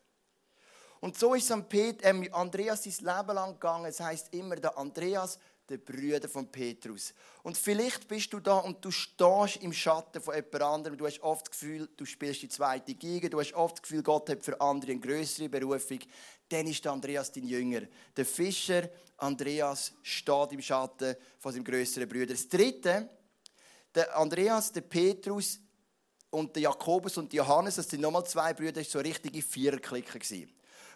Und 1.00 1.18
so 1.18 1.32
ist 1.34 1.44
es 1.44 1.52
an 1.52 1.64
ähm, 1.72 2.28
Andreas 2.32 2.84
sein 2.84 2.92
Leben 2.98 3.34
lang 3.34 3.54
gegangen. 3.54 3.86
Es 3.86 3.98
heißt 3.98 4.34
immer, 4.34 4.56
der 4.56 4.76
Andreas, 4.76 5.38
der 5.70 5.78
Brüder 5.78 6.28
von 6.28 6.50
Petrus. 6.50 7.14
Und 7.44 7.56
vielleicht 7.56 8.08
bist 8.08 8.32
du 8.32 8.40
da 8.40 8.58
und 8.58 8.84
du 8.84 8.90
stehst 8.90 9.58
im 9.62 9.72
Schatten 9.72 10.20
von 10.20 10.34
jemand 10.34 10.62
anderem. 10.62 10.98
Du 10.98 11.06
hast 11.06 11.22
oft 11.22 11.46
das 11.46 11.52
Gefühl, 11.52 11.88
du 11.96 12.04
spielst 12.04 12.42
die 12.42 12.48
zweite 12.48 12.94
Geige. 12.94 13.30
Du 13.30 13.38
hast 13.40 13.54
oft 13.54 13.76
das 13.76 13.82
Gefühl, 13.82 14.02
Gott 14.02 14.28
hat 14.28 14.44
für 14.44 14.60
andere 14.60 14.90
eine 14.90 15.00
größere 15.00 15.48
Berufung. 15.48 16.00
Dann 16.48 16.66
ist 16.66 16.84
Andreas 16.86 17.30
dein 17.30 17.46
Jünger. 17.46 17.82
Der 18.16 18.26
Fischer 18.26 18.90
Andreas 19.16 19.92
steht 20.02 20.52
im 20.52 20.60
Schatten 20.60 21.14
von 21.38 21.52
seinem 21.52 21.64
größeren 21.64 22.08
Bruder. 22.08 22.26
Das 22.26 22.48
Dritte, 22.48 23.08
der 23.94 24.16
Andreas, 24.16 24.72
der 24.72 24.80
Petrus 24.80 25.60
und 26.30 26.54
der 26.56 26.64
Jakobus 26.64 27.16
und 27.16 27.32
Johannes, 27.32 27.76
das 27.76 27.88
sind 27.88 28.00
nochmal 28.00 28.26
zwei 28.26 28.52
Brüder, 28.54 28.72
das 28.72 28.92
waren 28.94 29.04
so 29.04 29.08
richtige 29.08 29.40
Viererklicken. 29.40 30.50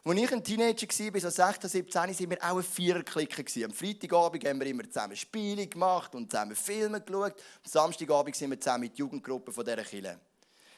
Als 0.07 0.19
ich 0.19 0.33
ein 0.33 0.45
Teenager 0.45 0.87
war, 0.87 1.21
so 1.21 1.31
16, 1.31 1.71
17, 1.71 1.95
waren 1.95 2.31
wir 2.31 2.43
auch 2.43 2.55
eine 2.57 2.63
Viererklicke. 2.63 3.65
Am 3.65 3.73
Freitagabend 3.73 4.45
haben 4.45 4.61
wir 4.61 4.67
immer 4.67 4.85
zusammen 4.85 5.17
Spiele 5.17 5.67
gemacht 5.67 6.15
und 6.15 6.31
zusammen 6.31 6.55
Filme 6.55 7.01
geschaut. 7.01 7.33
Am 7.33 7.71
Samstagabend 7.71 8.37
sind 8.37 8.51
wir 8.51 8.61
zusammen 8.61 8.83
mit 8.83 8.99
Jugendgruppen 8.99 9.55
von 9.55 9.65
dieser 9.65 9.83
Kirche. 9.83 10.21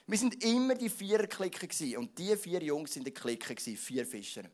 Wir 0.07 0.21
waren 0.21 0.33
immer 0.33 0.77
die 0.77 0.89
Viererklicke. 0.89 1.99
Und 1.99 2.17
diese 2.17 2.37
vier 2.37 2.63
Jungs 2.63 2.95
waren 2.95 3.03
die 3.03 3.11
Clique, 3.11 3.57
vier 3.77 4.07
Fischer. 4.07 4.45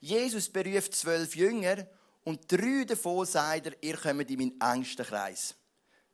Jesus 0.00 0.50
beruft 0.50 0.94
zwölf 0.94 1.34
Jünger 1.34 1.86
und 2.24 2.52
drei 2.52 2.84
davon 2.84 3.24
sagt 3.24 3.68
er, 3.68 3.82
ihr 3.82 3.96
kommt 3.96 4.30
in 4.30 4.38
meinen 4.38 4.60
engsten 4.60 5.06
Kreis. 5.06 5.54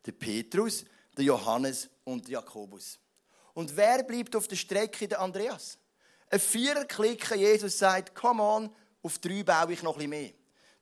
Der 0.05 0.13
Petrus, 0.13 0.85
der 1.17 1.25
Johannes 1.25 1.89
und 2.05 2.25
der 2.25 2.35
Jakobus. 2.35 2.97
Und 3.53 3.75
wer 3.75 4.01
bleibt 4.03 4.33
auf 4.33 4.47
der 4.47 4.55
Strecke? 4.55 5.09
Der 5.09 5.19
Andreas. 5.19 5.77
Ein 6.33 6.39
Viererklicken, 6.39 7.37
Jesus 7.37 7.77
sagt, 7.77 8.15
come 8.15 8.41
on, 8.41 8.71
auf 9.03 9.19
drei 9.19 9.43
baue 9.43 9.71
ich 9.71 9.83
noch 9.83 9.99
ein 9.99 10.09
bisschen 10.09 10.09
mehr. 10.09 10.31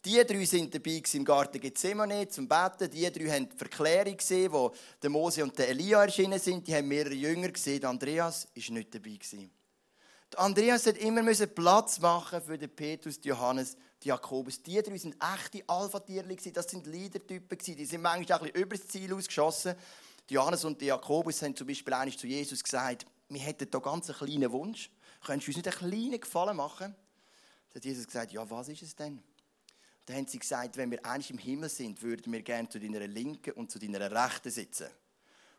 Die 0.06 0.26
drei 0.26 0.46
sind 0.46 0.74
dabei 0.74 1.04
im 1.12 1.26
Garten 1.26 1.60
Gethsemane 1.60 2.26
zum 2.30 2.48
Beten. 2.48 2.90
Die 2.90 3.12
drei 3.12 3.32
haben 3.32 3.50
die 3.50 3.58
Verklärung 3.58 4.16
gesehen, 4.16 4.50
wo 4.54 4.72
der 5.04 5.10
Mose 5.10 5.44
und 5.44 5.60
der 5.60 5.68
Elia 5.68 6.06
erschienen 6.06 6.40
sind. 6.40 6.66
Die 6.66 6.74
haben 6.74 6.88
mehrere 6.88 7.16
Jünger 7.16 7.50
gesehen. 7.50 7.84
Andreas 7.84 8.48
war 8.56 8.74
nicht 8.74 8.96
dabei. 8.96 9.20
Der 10.32 10.40
Andreas 10.40 10.86
hat 10.86 10.98
immer 11.00 11.36
Platz 11.48 12.00
machen 12.00 12.42
für 12.42 12.58
den 12.58 12.74
Petrus, 12.74 13.20
Johannes, 13.22 13.76
Jakobus. 14.02 14.64
Die 14.64 14.82
drei 14.82 14.98
sind 14.98 15.18
echte 15.22 15.68
Alpha-Tierli. 15.68 16.38
Das 16.54 16.72
sind 16.72 16.88
Leadertypen. 16.88 17.58
Die 17.58 17.84
sind 17.84 18.02
manchmal 18.02 18.40
ein 18.40 18.46
bisschen 18.46 18.64
über 18.64 18.78
das 18.78 18.88
Ziel 18.88 19.14
ausgeschossen. 19.14 19.76
Johannes 20.30 20.64
und 20.64 20.82
Jakobus 20.82 21.42
haben 21.42 21.58
zum 21.58 21.68
Beispiel 21.68 21.94
zu 22.18 22.26
Jesus 22.26 22.64
gesagt, 22.64 23.06
wir 23.28 23.42
hätten 23.42 23.68
hier 23.70 23.82
ganz 23.82 24.10
einen 24.10 24.18
kleinen 24.18 24.52
Wunsch. 24.54 24.90
Könntest 25.24 25.48
du 25.48 25.52
uns 25.52 25.66
nicht 25.66 25.82
einen 25.82 25.92
kleinen 25.92 26.20
Gefallen 26.20 26.58
machen? 26.58 26.96
Da 27.70 27.76
hat 27.76 27.86
Jesus 27.86 28.06
gesagt, 28.06 28.32
ja, 28.32 28.50
was 28.50 28.68
ist 28.70 28.82
es 28.82 28.96
denn? 28.96 29.22
Da 30.06 30.14
haben 30.14 30.28
sie 30.28 30.40
gesagt, 30.40 30.76
wenn 30.78 30.92
wir 30.92 31.06
eigentlich 31.06 31.30
im 31.30 31.38
Himmel 31.38 31.70
sind, 31.70 32.02
würden 32.02 32.34
wir 32.34 32.42
gerne 32.42 32.68
zu 32.68 32.80
deiner 32.80 33.06
Linken 33.08 33.52
und 33.52 33.72
zu 33.72 33.80
deiner 33.80 34.12
Rechten 34.12 34.50
sitzen. 34.50 34.88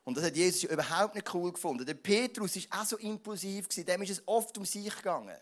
Und 0.04 0.16
das 0.16 0.24
hat 0.24 0.36
Jesus 0.36 0.64
überhaupt 0.64 1.14
nicht 1.14 1.32
cool 1.32 1.52
gefunden. 1.52 1.86
Der 1.86 1.94
Petrus 1.94 2.56
war 2.56 2.82
auch 2.82 2.86
so 2.86 2.96
impulsiv, 2.98 3.68
dem 3.68 4.02
ist 4.02 4.10
es 4.10 4.22
oft 4.26 4.58
um 4.58 4.64
sich 4.64 4.94
gegangen. 4.94 5.36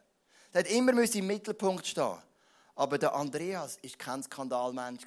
Der 0.52 0.60
hat 0.60 0.70
immer 0.70 0.92
im 0.92 1.26
Mittelpunkt 1.26 1.86
stehen. 1.86 2.18
Aber 2.74 2.98
der 2.98 3.14
Andreas 3.14 3.78
war 3.82 3.90
kein 3.98 4.22
Skandalmensch. 4.22 5.04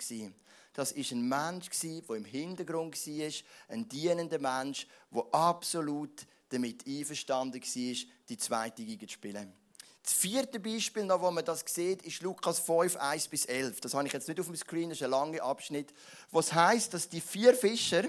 Das 0.74 0.96
war 0.96 1.04
ein 1.12 1.30
Mensch, 1.30 1.70
der 1.82 2.16
im 2.16 2.26
Hintergrund 2.26 2.96
war, 2.96 3.32
ein 3.68 3.88
dienender 3.88 4.40
Mensch, 4.40 4.88
der 5.12 5.26
absolut 5.32 6.26
damit 6.54 6.86
einverstanden 6.88 7.62
war, 7.62 7.96
die 8.30 8.38
zweite 8.38 8.86
Geige 8.86 9.08
zu 9.08 9.14
spielen. 9.14 9.54
Das 10.04 10.14
vierte 10.14 10.60
Beispiel, 10.60 11.06
noch, 11.06 11.22
wo 11.22 11.32
man 11.32 11.46
das 11.46 11.64
sieht, 11.66 12.02
ist 12.02 12.22
Lukas 12.22 12.60
5, 12.60 12.98
1 12.98 13.28
bis 13.30 13.46
11. 13.46 13.80
Das 13.80 13.94
habe 13.94 14.06
ich 14.06 14.14
jetzt 14.14 14.28
nicht 14.28 14.40
auf 14.40 14.48
dem 14.48 14.56
Screen, 14.58 14.90
das 14.90 14.98
ist 14.98 15.04
ein 15.04 15.12
langer 15.12 15.42
Abschnitt. 15.44 15.94
Was 16.30 16.54
heißt, 16.54 16.94
dass 16.94 17.08
die 17.08 17.22
vier 17.22 17.56
Fischer, 17.56 18.04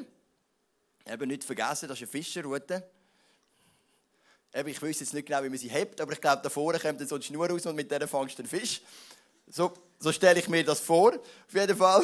eben 1.06 1.28
nicht 1.28 1.44
vergessen, 1.44 1.88
das 1.88 1.98
ist 1.98 2.02
eine 2.02 2.10
Fischerroute, 2.10 2.82
eben, 4.52 4.68
ich 4.68 4.82
weiß 4.82 5.00
jetzt 5.00 5.14
nicht 5.14 5.26
genau, 5.26 5.44
wie 5.44 5.48
man 5.48 5.58
sie 5.58 5.70
hebt, 5.70 6.00
aber 6.00 6.12
ich 6.12 6.20
glaube, 6.20 6.42
da 6.42 6.50
vorne 6.50 6.80
kommt 6.80 7.00
dann 7.00 7.06
so 7.06 7.14
eine 7.14 7.22
Schnur 7.22 7.48
raus 7.48 7.64
und 7.66 7.76
mit 7.76 7.88
der 7.90 8.08
fangst 8.08 8.38
du 8.38 8.42
den 8.42 8.48
Fisch. 8.48 8.80
So, 9.46 9.72
so 10.00 10.10
stelle 10.10 10.40
ich 10.40 10.48
mir 10.48 10.64
das 10.64 10.80
vor, 10.80 11.14
auf 11.14 11.54
jeden 11.54 11.76
Fall. 11.76 12.02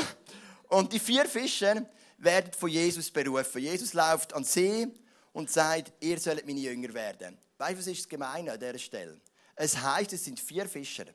Und 0.68 0.92
die 0.92 1.00
vier 1.00 1.26
Fischer 1.26 1.85
werden 2.18 2.52
von 2.52 2.68
Jesus 2.68 3.11
berufen. 3.11 3.61
Jesus 3.61 3.92
läuft 3.92 4.35
an 4.35 4.42
den 4.42 4.49
See 4.49 4.88
und 5.33 5.51
sagt, 5.51 5.93
ihr 6.01 6.19
sollt 6.19 6.47
meine 6.47 6.61
Jünger 6.61 6.93
werden. 6.95 7.39
Weißt 7.59 7.73
du, 7.73 7.79
was 7.79 7.87
ist 7.87 8.01
das 8.01 8.09
Gemeine 8.09 8.53
an 8.53 8.61
dieser 8.61 8.79
Stelle? 8.79 9.21
Es 9.55 9.77
heißt, 9.77 10.13
es 10.13 10.25
sind 10.25 10.41
vier 10.41 10.69
Fischer, 10.69 11.07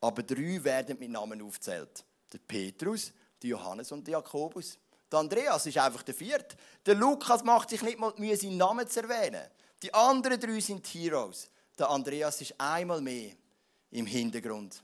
aber 0.00 0.22
drei 0.22 0.62
werden 0.62 0.98
mit 0.98 1.10
Namen 1.10 1.42
aufzählt. 1.42 2.04
Der 2.32 2.38
Petrus, 2.38 3.12
der 3.42 3.50
Johannes 3.50 3.92
und 3.92 4.06
der 4.06 4.12
Jakobus. 4.12 4.78
Der 5.10 5.18
Andreas 5.18 5.66
ist 5.66 5.76
einfach 5.78 6.02
der 6.02 6.14
vierte. 6.14 6.56
Der 6.86 6.94
Lukas 6.94 7.44
macht 7.44 7.70
sich 7.70 7.82
nicht 7.82 7.98
mal 7.98 8.14
Mühe, 8.16 8.36
seinen 8.36 8.56
Namen 8.56 8.88
zu 8.88 9.02
erwähnen. 9.02 9.46
Die 9.82 9.92
anderen 9.92 10.40
drei 10.40 10.60
sind 10.60 10.86
Heroes. 10.86 11.50
Der 11.78 11.90
Andreas 11.90 12.40
ist 12.40 12.54
einmal 12.58 13.00
mehr 13.00 13.32
im 13.90 14.06
Hintergrund. 14.06 14.82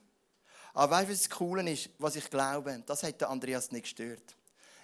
Aber 0.75 0.93
weißt 0.97 1.09
du, 1.09 1.13
was 1.13 1.23
das 1.23 1.31
Coole 1.31 1.71
ist, 1.71 1.91
was 1.99 2.17
ich 2.17 2.29
glaube? 2.29 2.83
Das 2.87 3.03
hat 3.03 3.21
der 3.21 3.31
Andreas 3.31 3.71
nicht 3.71 3.85
gestört. 3.85 4.37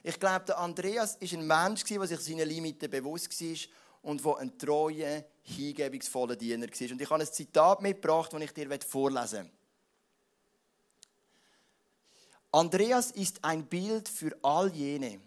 Ich 0.05 0.21
glaube, 0.21 0.45
der 0.45 0.59
Andreas 0.59 1.17
ist 1.17 1.33
ein 1.33 1.45
Mensch, 1.45 1.83
der 1.83 2.07
sich 2.07 2.21
seiner 2.21 2.45
Limiten 2.45 2.89
bewusst 2.89 3.41
war 3.41 3.57
und 4.03 4.25
der 4.25 4.37
ein 4.37 4.57
treuer, 4.57 5.25
hingebungsvoller 5.43 6.37
Diener 6.37 6.69
war. 6.69 6.91
Und 6.93 7.03
ich 7.03 7.11
habe 7.11 7.23
ein 7.23 7.33
Zitat 7.33 7.83
mitgebracht, 7.83 8.33
das 8.33 8.41
ich 8.41 8.53
dir 8.53 8.79
vorlesen 8.87 9.47
will. 9.47 9.51
Andreas 12.53 13.11
ist 13.11 13.45
ein 13.45 13.67
Bild 13.67 14.09
für 14.09 14.37
all 14.43 14.73
jene, 14.73 15.19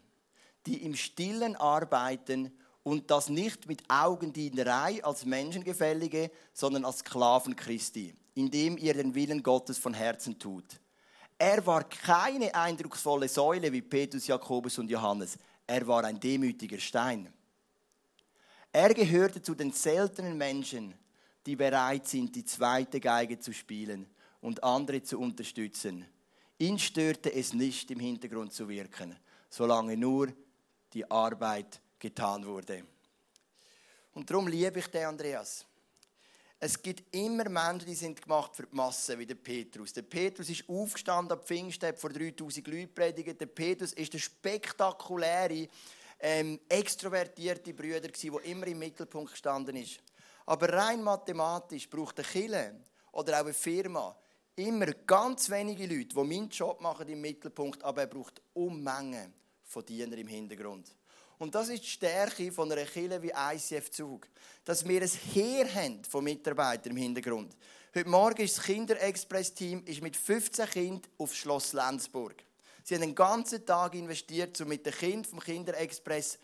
die 0.66 0.86
im 0.86 0.96
Stillen 0.96 1.58
arbeiten 1.58 2.58
und 2.84 3.12
das 3.12 3.28
nicht 3.28 3.68
mit 3.68 3.84
Augendienerei 3.90 5.04
als 5.04 5.26
Menschengefällige, 5.26 6.32
sondern 6.54 6.86
als 6.86 7.00
Sklaven 7.00 7.58
Christi 7.58 8.16
indem 8.38 8.78
ihr 8.78 8.94
den 8.94 9.16
Willen 9.16 9.42
Gottes 9.42 9.80
von 9.80 9.96
Herzen 9.96 10.38
tut. 10.38 10.80
Er 11.38 11.66
war 11.66 11.84
keine 11.84 12.54
eindrucksvolle 12.54 13.30
Säule 13.30 13.72
wie 13.72 13.82
Petrus, 13.82 14.28
Jakobus 14.28 14.80
und 14.80 14.90
Johannes. 14.90 15.38
Er 15.68 15.86
war 15.86 16.04
ein 16.04 16.20
demütiger 16.20 16.80
Stein. 16.80 17.32
Er 18.72 18.94
gehörte 18.94 19.42
zu 19.42 19.54
den 19.54 19.72
seltenen 19.72 20.38
Menschen, 20.38 20.94
die 21.46 21.56
bereit 21.56 22.08
sind, 22.08 22.36
die 22.36 22.46
zweite 22.46 23.00
Geige 23.00 23.40
zu 23.40 23.54
spielen 23.54 24.08
und 24.42 24.64
andere 24.64 25.02
zu 25.02 25.20
unterstützen. 25.20 26.06
Ihn 26.58 26.80
störte 26.80 27.32
es 27.34 27.54
nicht, 27.54 27.92
im 27.92 28.00
Hintergrund 28.00 28.52
zu 28.52 28.68
wirken, 28.68 29.16
solange 29.50 29.96
nur 29.96 30.34
die 30.94 31.10
Arbeit 31.10 31.82
getan 32.00 32.46
wurde. 32.46 32.84
Und 34.14 34.30
darum 34.30 34.48
liebe 34.48 34.80
ich 34.80 34.88
den 34.88 35.06
Andreas. 35.06 35.66
Es 36.60 36.82
gibt 36.82 37.16
immer 37.16 37.48
Menschen, 37.50 37.88
die 37.88 37.96
sind 37.96 38.20
gemacht 38.20 38.56
für 38.56 38.64
die 38.66 38.76
Masse, 38.76 39.18
wie 39.20 39.28
der 39.28 39.36
Petrus. 39.36 39.94
Der 39.94 40.02
Petrus 40.02 40.50
ist 40.50 40.68
aufgestanden 40.68 41.38
am 41.38 41.46
Pfingsten, 41.46 41.96
vor 41.96 42.10
3000 42.10 42.68
Leuten 42.68 42.94
predigt. 42.94 43.40
Der 43.40 43.46
Petrus 43.46 43.94
ist 43.94 44.14
der 44.14 44.18
spektakuläre, 44.18 45.68
ähm, 46.20 46.60
extrovertierte 46.68 47.76
Brüder, 47.76 48.02
der 48.02 48.44
immer 48.46 48.66
im 48.66 48.80
Mittelpunkt 48.80 49.32
gestanden 49.32 49.76
ist. 49.76 50.00
Aber 50.48 50.74
rein 50.74 51.04
mathematisch 51.04 51.88
braucht 51.88 52.18
eine 52.18 52.28
Kille 52.28 52.76
oder 53.12 53.36
auch 53.36 53.46
eine 53.46 53.54
Firma 53.54 54.18
immer 54.58 54.88
ganz 55.06 55.50
wenige 55.52 55.86
Leute, 55.86 56.16
die 56.16 56.24
meinen 56.24 56.50
Job 56.50 56.82
machen 56.82 57.08
im 57.08 57.22
Mittelpunkt, 57.22 57.84
aber 57.84 58.02
er 58.02 58.08
braucht 58.08 58.42
Unmengen 58.54 59.32
von 59.64 59.86
Dienern 59.86 60.18
im 60.18 60.28
Hintergrund. 60.28 60.97
Und 61.40 61.54
das 61.54 61.70
ist 61.70 61.84
die 61.84 61.90
Stärke 61.90 62.52
von 62.52 62.72
einer 62.72 62.86
Kirche 62.86 63.22
wie 63.22 63.32
ICF 63.32 63.92
Zug. 63.92 64.28
Dass 64.66 64.88
wir 64.88 65.02
ein 65.02 65.12
Heer 65.34 65.74
haben 65.74 66.04
von 66.04 66.24
Mitarbeitern 66.24 66.92
im 66.92 66.98
Hintergrund. 66.98 67.56
Heute 67.94 68.10
Morgen 68.10 68.42
ist 68.42 68.58
das 68.58 68.66
Kinderexpress-Team 68.66 69.84
mit 70.02 70.16
15 70.16 70.70
Kindern 70.70 71.12
auf 71.18 71.36
Schloss 71.36 71.74
Lenzburg. 71.74 72.44
Sie 72.84 72.96
haben 72.96 73.02
den 73.02 73.16
ganzen 73.16 73.66
Tag 73.66 73.94
investiert, 73.94 74.60
um 74.62 74.70
mit 74.70 74.86
den 74.86 74.94
Kindern 74.94 75.26
vom 75.26 75.40
Kinderexpress 75.40 76.40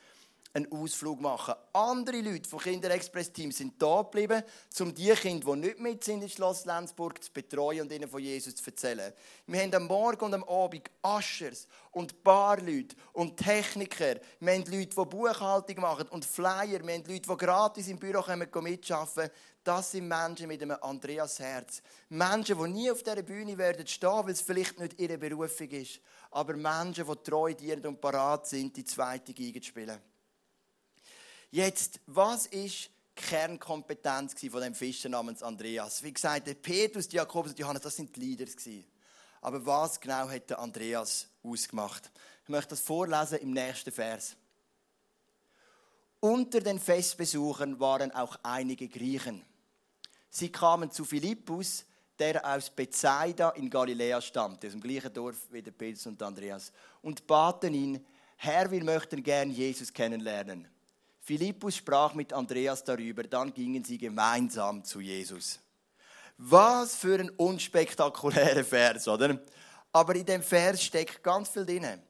einen 0.54 0.72
Ausflug 0.72 1.20
machen. 1.20 1.56
Andere 1.74 2.22
Leute 2.22 2.48
vom 2.48 2.60
Kinderexpress-Team 2.60 3.52
sind 3.52 3.82
da 3.82 4.04
geblieben, 4.04 4.44
um 4.80 4.94
die 4.94 5.10
Kinder, 5.12 5.56
die 5.56 5.60
nicht 5.60 5.80
mit 5.80 6.04
sind 6.04 6.22
in 6.22 6.30
Schloss 6.30 6.66
Lenzburg, 6.66 7.24
zu 7.24 7.32
betreuen 7.32 7.82
und 7.82 7.92
ihnen 7.92 8.08
von 8.08 8.22
Jesus 8.22 8.56
zu 8.56 8.66
erzählen. 8.70 9.12
Wir 9.48 9.62
haben 9.62 9.74
am 9.74 9.88
Morgen 9.88 10.26
und 10.26 10.34
am 10.36 10.44
Abend 10.44 10.90
Aschers 11.02 11.68
und 11.92 12.24
Barleute 12.24 12.96
und 13.14 13.38
Techniker. 13.38 14.18
Wir 14.40 14.54
haben 14.54 14.66
Leute, 14.66 14.96
die 14.96 15.06
Buchhaltung 15.06 15.82
machen 15.82 16.08
und 16.10 16.24
Flyer. 16.24 16.86
Wir 16.86 16.94
haben 16.94 17.04
Leute, 17.08 17.22
die 17.22 17.38
gratis 17.38 17.88
im 17.88 17.98
Büro 17.98 18.22
kommen, 18.22 18.48
mitarbeiten. 18.62 19.32
Das 19.64 19.92
sind 19.92 20.08
Menschen 20.08 20.48
mit 20.50 20.62
einem 20.62 20.78
Andreas 20.82 21.40
Herz. 21.40 21.82
Menschen, 22.10 22.58
die 22.60 22.70
nie 22.70 22.92
auf 22.92 23.02
dieser 23.02 23.24
Bühne 23.24 23.58
werden 23.58 23.88
stehen, 23.88 24.10
weil 24.10 24.32
es 24.32 24.42
vielleicht 24.42 24.78
nicht 24.78 25.00
ihre 25.00 25.18
Berufung 25.18 25.70
ist. 25.70 26.02
Aber 26.32 26.56
Menschen, 26.56 27.08
die 27.08 27.24
treu 27.24 27.54
dienen 27.54 27.86
und 27.88 28.02
parat 28.02 28.46
sind, 28.46 28.76
die 28.76 28.84
zweite 28.84 29.34
Geige 29.34 29.62
zu 29.62 29.70
spielen. 29.70 30.13
Jetzt, 31.54 32.00
was 32.08 32.48
ist 32.48 32.90
Kernkompetenz 33.16 34.34
von 34.50 34.60
dem 34.60 34.74
Fischer 34.74 35.08
namens 35.08 35.44
Andreas? 35.44 36.02
Wie 36.02 36.12
gesagt, 36.12 36.48
der 36.48 36.56
Petrus, 36.56 37.12
Jakobus 37.12 37.52
und 37.52 37.60
Johannes, 37.60 37.84
das 37.84 37.96
sind 37.96 38.16
die 38.16 38.22
Leaders. 38.22 38.56
Aber 39.40 39.64
was 39.64 40.00
genau 40.00 40.28
hat 40.28 40.50
der 40.50 40.58
Andreas 40.58 41.28
ausgemacht? 41.44 42.10
Ich 42.42 42.50
möchte 42.50 42.70
das 42.70 42.80
vorlesen 42.80 43.38
im 43.38 43.52
nächsten 43.52 43.92
Vers. 43.92 44.36
Unter 46.20 46.60
den 46.60 46.80
Festbesuchern 46.80 47.80
waren 47.80 48.10
auch 48.14 48.36
einige 48.42 48.88
Griechen. 48.88 49.46
Sie 50.32 50.52
kamen 50.52 50.90
zu 50.90 51.06
Philippus, 51.06 51.86
der 52.18 52.44
aus 52.52 52.72
Bethsaida 52.72 53.52
in 53.52 53.70
Galiläa 53.70 54.22
stammte, 54.22 54.66
aus 54.66 54.74
dem 54.74 54.82
gleichen 54.82 55.14
Dorf 55.14 55.38
wie 55.52 55.62
der 55.62 55.70
Petrus 55.70 56.08
und 56.08 56.20
Andreas, 56.24 56.72
und 57.04 57.28
baten 57.28 57.76
ihn, 57.76 58.04
Herr, 58.38 58.72
wir 58.72 58.84
möchten 58.84 59.22
gern 59.22 59.52
Jesus 59.52 59.94
kennenlernen. 59.94 60.73
Philippus 61.26 61.78
sprach 61.78 62.14
mit 62.16 62.34
Andreas 62.34 62.84
darüber, 62.84 63.24
dann 63.24 63.54
gingen 63.54 63.82
sie 63.82 63.98
gemeinsam 63.98 64.84
zu 64.84 65.00
Jesus. 65.00 65.58
Was 66.38 66.96
für 66.96 67.18
ein 67.18 67.30
unspektakulärer 67.30 68.66
Vers, 68.66 69.08
oder? 69.08 69.40
Aber 69.94 70.16
in 70.16 70.26
dem 70.26 70.44
Vers 70.44 70.84
steckt 70.84 71.24
ganz 71.24 71.48
viel 71.48 71.66
drin. 71.66 72.02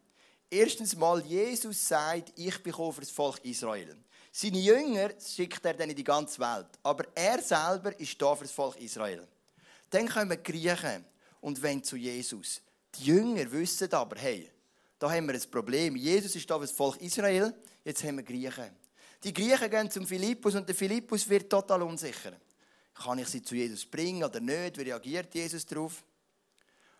Erstens 0.50 0.96
mal, 0.96 1.22
Jesus 1.22 1.88
sagt, 1.88 2.34
ich 2.36 2.64
bin 2.64 2.74
für 2.74 3.02
das 3.02 3.12
Volk 3.12 3.40
Israel. 3.46 3.96
Seine 4.32 4.58
Jünger 4.58 5.12
schickt 5.20 5.64
er 5.64 5.76
dann 5.76 5.92
in 5.92 5.96
die 5.96 6.04
ganze 6.04 6.40
Welt. 6.40 6.70
Aber 6.82 7.06
er 7.14 7.40
selber 7.40 8.00
ist 8.00 8.20
da 8.20 8.36
für 8.36 8.46
das 8.46 8.52
Volk 8.52 8.82
Israel. 8.82 9.28
Dann 9.92 10.10
kommen 10.10 10.42
die 10.44 10.52
Griechen 10.52 11.06
und 11.40 11.62
wenn 11.62 11.84
zu 11.84 11.98
Jesus. 11.98 12.62
Die 12.96 13.06
Jünger 13.06 13.52
wissen 13.52 13.94
aber, 13.94 14.16
hey, 14.20 14.50
da 14.98 15.12
haben 15.12 15.28
wir 15.28 15.36
ein 15.36 15.52
Problem. 15.52 15.96
Jesus 15.96 16.36
ist 16.36 16.50
da 16.50 16.56
für 16.56 16.62
das 16.62 16.72
Volk 16.72 17.00
Israel, 17.00 17.54
jetzt 17.84 18.04
haben 18.04 18.18
wir 18.18 18.24
Griechen. 18.24 18.83
Die 19.24 19.34
Griechen 19.34 19.70
gehen 19.70 19.90
zum 19.90 20.06
Philippus 20.06 20.56
und 20.56 20.68
der 20.68 20.76
Philippus 20.76 21.28
wird 21.30 21.50
total 21.50 21.82
unsicher. 21.84 22.34
Kann 22.94 23.20
ich 23.20 23.28
sie 23.30 23.42
zu 23.42 23.56
Jesus 23.56 23.86
bringen 23.86 24.24
oder 24.24 24.40
nicht? 24.40 24.78
Wie 24.78 24.84
reagiert 24.84 25.34
Jesus 25.34 25.66
darauf? 25.66 26.04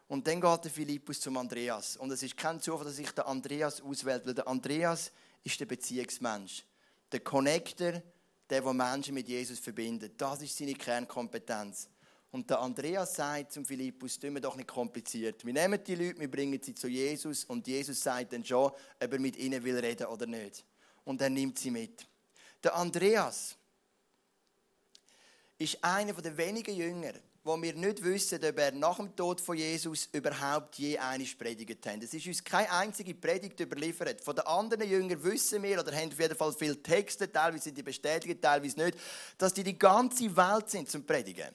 Und 0.08 0.26
dann 0.28 0.40
geht 0.40 0.64
der 0.64 0.72
Philippus 0.72 1.20
zum 1.20 1.38
Andreas. 1.38 1.98
Und 1.98 2.12
es 2.12 2.24
ist 2.24 2.38
kein 2.38 2.62
Zufall, 2.62 2.86
dass 2.86 2.96
sich 2.96 3.12
der 3.12 3.28
Andreas 3.28 3.82
auswählt, 3.82 4.26
weil 4.26 4.34
der 4.34 4.48
Andreas 4.48 5.12
ist 5.44 5.60
der 5.60 5.66
Beziehungsmensch. 5.66 6.64
Der 7.12 7.20
Connector, 7.20 8.02
der, 8.50 8.62
der 8.62 8.74
Menschen 8.74 9.14
mit 9.14 9.28
Jesus 9.28 9.60
verbindet. 9.60 10.14
Das 10.18 10.42
ist 10.42 10.58
seine 10.58 10.74
Kernkompetenz. 10.74 11.90
Und 12.32 12.50
der 12.50 12.60
Andreas 12.60 13.16
sagt 13.16 13.52
zum 13.52 13.66
Philippus, 13.66 14.18
tun 14.18 14.34
wir 14.34 14.42
doch 14.42 14.56
nicht 14.56 14.68
kompliziert. 14.68 15.46
Wir 15.46 15.54
nehmen 15.54 15.84
die 15.84 15.96
Leute, 15.96 16.20
wir 16.20 16.32
bringen 16.32 16.60
sie 16.62 16.74
zu 16.74 16.88
Jesus 16.88 17.46
und 17.46 17.68
Jesus 17.68 18.02
sagt 18.02 18.34
dann 18.34 18.44
schon, 18.44 18.72
ob 18.72 18.78
er 19.00 19.20
mit 19.20 19.38
ihnen 19.38 19.64
will 19.64 19.78
reden 19.78 20.08
oder 20.08 20.26
nicht. 20.26 20.66
Und 21.04 21.22
er 21.22 21.30
nimmt 21.30 21.60
sie 21.60 21.70
mit. 21.70 22.08
Der 22.64 22.76
Andreas 22.76 23.58
ist 25.58 25.84
einer 25.84 26.14
der 26.14 26.38
wenigen 26.38 26.76
Jünger, 26.76 27.14
wo 27.44 27.62
wir 27.62 27.74
nicht 27.74 28.02
wissen, 28.02 28.44
ob 28.44 28.58
er 28.58 28.72
nach 28.72 28.96
dem 28.96 29.14
Tod 29.18 29.42
von 29.42 29.58
Jesus 29.58 30.08
überhaupt 30.14 30.76
je 30.76 30.98
eine 30.98 31.26
predigt 31.26 31.86
hat. 31.86 32.02
Es 32.02 32.14
ist 32.14 32.26
uns 32.26 32.42
keine 32.42 32.72
einzige 32.72 33.16
Predigt 33.16 33.60
überliefert. 33.60 34.22
Von 34.22 34.38
den 34.38 34.48
anderen 34.48 34.90
Jüngern 34.90 35.22
wissen 35.26 35.62
wir, 35.62 35.82
oder 35.82 35.94
haben 35.94 36.12
auf 36.14 36.20
jeden 36.20 36.38
Fall 36.38 36.54
viele 36.54 36.82
Texte, 36.82 37.30
teilweise 37.30 37.66
sind 37.66 37.78
die 37.78 37.84
bestätigt, 37.84 38.42
teilweise 38.42 38.80
nicht, 38.80 38.98
dass 39.38 39.54
die 39.54 39.64
die 39.64 39.78
ganze 39.78 40.34
Welt 40.36 40.70
sind 40.70 40.90
zum 40.90 41.06
Predigen. 41.06 41.54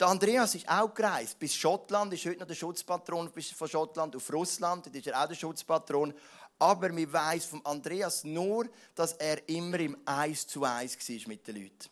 Der 0.00 0.06
Andreas 0.06 0.54
ist 0.54 0.68
auch 0.68 0.94
gereist 0.94 1.38
bis 1.38 1.54
Schottland, 1.56 2.14
ist 2.14 2.24
heute 2.24 2.38
noch 2.38 2.46
der 2.46 2.54
Schutzpatron 2.54 3.30
von 3.32 3.68
Schottland, 3.68 4.14
auf 4.14 4.32
Russland, 4.32 4.86
dort 4.86 4.96
ist 4.96 5.08
er 5.08 5.20
auch 5.20 5.26
der 5.26 5.34
Schutzpatron. 5.34 6.14
Aber 6.58 6.94
wir 6.94 7.12
weiß 7.12 7.46
vom 7.46 7.64
Andreas 7.64 8.24
nur, 8.24 8.68
dass 8.94 9.12
er 9.12 9.48
immer 9.48 9.78
im 9.78 9.96
Eis 10.04 10.46
zu 10.46 10.64
Eis 10.64 10.96
war 10.96 11.28
mit 11.28 11.46
den 11.46 11.56
Leuten. 11.56 11.88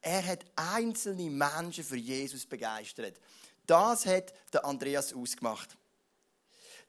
Er 0.00 0.24
hat 0.24 0.44
einzelne 0.56 1.30
Menschen 1.30 1.84
für 1.84 1.96
Jesus 1.96 2.46
begeistert. 2.46 3.18
Das 3.66 4.06
hat 4.06 4.32
der 4.52 4.64
Andreas 4.64 5.12
ausgemacht. 5.12 5.76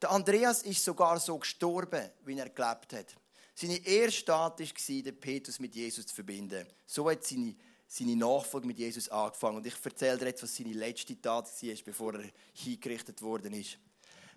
Der 0.02 0.12
Andreas 0.12 0.64
ist 0.64 0.84
sogar 0.84 1.20
so 1.20 1.38
gestorben, 1.38 2.10
wie 2.24 2.38
er 2.38 2.50
gelebt 2.50 2.94
hat. 2.94 3.16
Seine 3.54 3.86
erste 3.86 4.26
Tat 4.26 4.60
war, 4.60 5.02
den 5.02 5.20
Petrus 5.20 5.60
mit 5.60 5.76
Jesus 5.76 6.08
zu 6.08 6.16
verbinden. 6.16 6.66
So 6.86 7.10
hat 7.10 7.26
seine, 7.26 7.54
seine 7.86 8.16
Nachfolge 8.16 8.68
mit 8.68 8.78
Jesus 8.78 9.10
angefangen. 9.10 9.58
Und 9.58 9.68
ich 9.68 9.76
erzähle 9.84 10.18
dir 10.18 10.28
jetzt, 10.28 10.42
was 10.42 10.56
seine 10.56 10.72
letzte 10.72 11.20
Tat 11.20 11.46
war, 11.46 11.76
bevor 11.84 12.14
er 12.14 12.30
hingerichtet 12.54 13.22
worden 13.22 13.54
ist. 13.54 13.78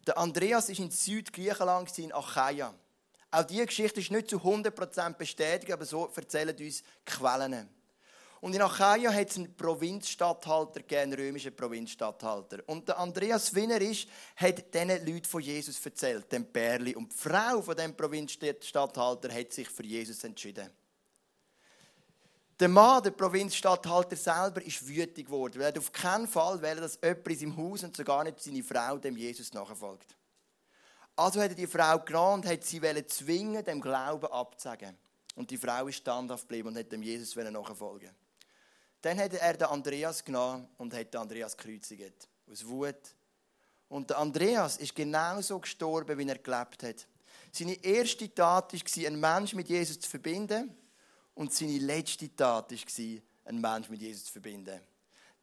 Der 0.05 0.19
Andreas 0.19 0.69
ist 0.69 0.81
in 0.81 0.91
Südgriechenland, 0.91 1.97
in 1.99 2.13
Achaia. 2.13 2.75
Auch 3.33 3.45
diese 3.45 3.65
Geschichte 3.65 3.99
ist 3.99 4.11
nicht 4.11 4.29
zu 4.29 4.37
100% 4.37 5.15
bestätigt, 5.15 5.73
aber 5.73 5.87
so 5.87 6.11
erzählen 6.15 6.55
uns 6.55 6.83
Quellen. 7.07 7.69
Und 8.43 8.55
in 8.55 8.61
Achaia 8.61 9.11
hat 9.11 9.31
es 9.31 9.37
einen 9.37 9.57
Provinzstatthalter 9.57 10.81
gegeben, 10.81 11.01
einen 11.01 11.13
römischen 11.15 11.57
Provinzstatthalter. 11.57 12.59
Und 12.67 12.89
der 12.89 12.99
Andreas 12.99 13.55
Wiener 13.55 13.81
ist, 13.81 14.07
hat 14.37 14.75
diesen 14.75 14.89
Leuten 14.89 15.25
von 15.25 15.41
Jesus 15.41 15.85
erzählt, 15.85 16.31
dem 16.31 16.45
Perli. 16.45 16.95
Und 16.95 17.11
die 17.11 17.17
Frau 17.17 17.63
von 17.63 17.75
dem 17.75 17.97
Provinzstatthalter 17.97 19.33
hat 19.33 19.53
sich 19.53 19.69
für 19.69 19.85
Jesus 19.85 20.25
entschieden. 20.25 20.69
Der 22.61 22.69
Mann, 22.69 23.03
der 23.03 23.13
Provinzstatthalter 23.13 24.17
selber, 24.17 24.61
ist 24.61 24.87
wütig 24.87 25.27
geworden. 25.27 25.61
Er 25.61 25.69
hat 25.69 25.79
auf 25.79 25.91
keinen 25.91 26.29
Fall 26.29 26.61
wollen, 26.61 26.81
dass 26.81 26.99
jemand 27.03 27.29
in 27.29 27.39
seinem 27.39 27.57
Haus 27.57 27.83
und 27.83 27.97
sogar 27.97 28.25
nicht 28.25 28.43
seine 28.43 28.63
Frau 28.63 28.99
dem 28.99 29.17
Jesus 29.17 29.55
nachfolgt. 29.55 30.17
Also 31.17 31.41
hat 31.41 31.51
er 31.51 31.55
die 31.55 31.67
Frau 31.67 31.99
genommen 31.99 32.43
und 32.43 32.47
hat 32.47 32.65
sie 32.65 32.81
zwingen, 33.07 33.65
dem 33.65 33.81
Glauben 33.81 34.27
abzusagen. 34.27 34.97
Und 35.35 35.51
die 35.51 35.59
Frau 35.59 35.87
ist 35.87 35.97
standhaft 35.97 36.45
geblieben 36.49 36.69
und 36.69 36.79
hat 36.79 36.91
dem 36.93 37.03
Jesus 37.03 37.37
nachfolgen. 37.37 38.11
Dann 39.01 39.19
hat 39.19 39.35
er 39.35 39.55
den 39.55 39.69
Andreas 39.69 40.25
genommen 40.25 40.69
und 40.79 40.95
hat 40.95 41.13
den 41.13 41.21
Andreas 41.21 41.57
gekreuzigt. 41.57 42.29
Aus 42.51 42.67
Wut. 42.67 43.15
Und 43.89 44.11
der 44.11 44.19
Andreas 44.19 44.77
ist 44.77 44.95
genauso 44.95 45.59
gestorben, 45.59 46.17
wie 46.19 46.29
er 46.29 46.39
gelebt 46.39 46.83
hat. 46.83 47.07
Seine 47.51 47.75
erste 47.85 48.33
Tat 48.33 48.73
war, 48.73 49.07
einen 49.07 49.21
Menschen 49.21 49.57
mit 49.57 49.69
Jesus 49.69 50.01
zu 50.01 50.09
verbinden. 50.09 50.75
Und 51.35 51.53
seine 51.53 51.79
letzte 51.79 52.35
Tat 52.35 52.71
war, 52.71 53.23
einen 53.45 53.61
Menschen 53.61 53.91
mit 53.91 54.01
Jesus 54.01 54.27
zu 54.27 54.33
verbinden. 54.33 54.81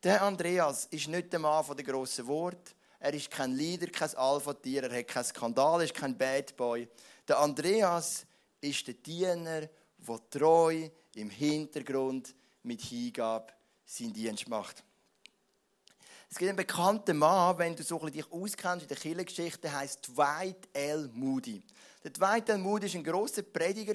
Der 0.03 0.21
Andreas 0.21 0.85
ist 0.85 1.09
nicht 1.09 1.31
der 1.33 1.39
Mann 1.39 1.65
der 1.75 1.83
grossen 1.83 2.25
Wort. 2.27 2.75
Er 2.99 3.13
ist 3.13 3.31
kein 3.31 3.55
Leader, 3.55 3.87
kein 3.87 4.13
Alpha-Tier, 4.13 4.83
er 4.83 4.99
hat 4.99 5.07
keinen 5.07 5.23
Skandal, 5.23 5.79
er 5.79 5.85
ist 5.85 5.93
kein 5.93 6.17
Bad 6.17 6.55
Boy. 6.57 6.87
Der 7.27 7.39
Andreas 7.39 8.25
ist 8.59 8.85
der 8.87 8.95
Diener, 8.95 9.69
der 9.97 10.29
treu 10.29 10.89
im 11.15 11.29
Hintergrund 11.29 12.35
mit 12.63 12.81
Hingabe 12.81 13.53
seinen 13.85 14.13
Dienst 14.13 14.49
macht. 14.49 14.83
Es 16.29 16.37
gibt 16.37 16.49
einen 16.49 16.57
bekannten 16.57 17.17
Mann, 17.17 17.57
wenn 17.57 17.75
du 17.75 17.81
so 17.83 17.99
ein 18.01 18.11
dich 18.11 18.31
auskennst 18.31 18.83
in 18.83 18.87
der 18.87 18.97
Kirchengeschichte, 18.97 19.61
der 19.61 19.77
heißt 19.79 20.09
Dwight 20.09 20.69
L. 20.73 21.09
Moody. 21.13 21.63
Der 22.03 22.11
Dwight 22.11 22.49
L. 22.49 22.59
Moody 22.59 22.87
war 22.87 22.99
ein 22.99 23.03
grosser 23.03 23.41
Prediger. 23.41 23.93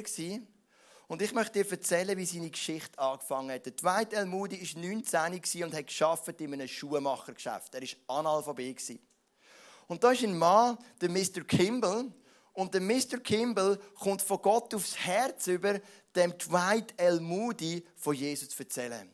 Und 1.14 1.22
ich 1.22 1.32
möchte 1.32 1.62
dir 1.62 1.70
erzählen, 1.70 2.18
wie 2.18 2.26
seine 2.26 2.50
Geschichte 2.50 2.98
angefangen 2.98 3.52
hat. 3.52 3.66
Der 3.66 3.72
Dwight 3.74 4.12
L. 4.14 4.26
Moody 4.26 4.60
war 4.60 4.82
19 4.82 5.62
und 5.62 5.72
hat 5.72 6.40
in 6.40 6.52
einem 6.52 6.66
Schuhmachergeschäft. 6.66 7.72
Er 7.72 7.82
war 7.82 8.18
Analphabet. 8.18 8.98
Und 9.86 10.02
da 10.02 10.10
ist 10.10 10.24
ein 10.24 10.36
Mann, 10.36 10.76
der 11.00 11.10
Mr. 11.10 11.44
Kimball. 11.46 12.10
Und 12.52 12.74
der 12.74 12.80
Mr. 12.80 13.20
Kimball 13.22 13.78
kommt 13.94 14.22
von 14.22 14.42
Gott 14.42 14.74
aufs 14.74 14.96
Herz 14.96 15.46
über, 15.46 15.78
dem 16.16 16.36
Dwight 16.36 16.92
L. 16.96 17.20
Moody 17.20 17.86
von 17.94 18.16
Jesus 18.16 18.48
zu 18.48 18.64
erzählen. 18.64 19.08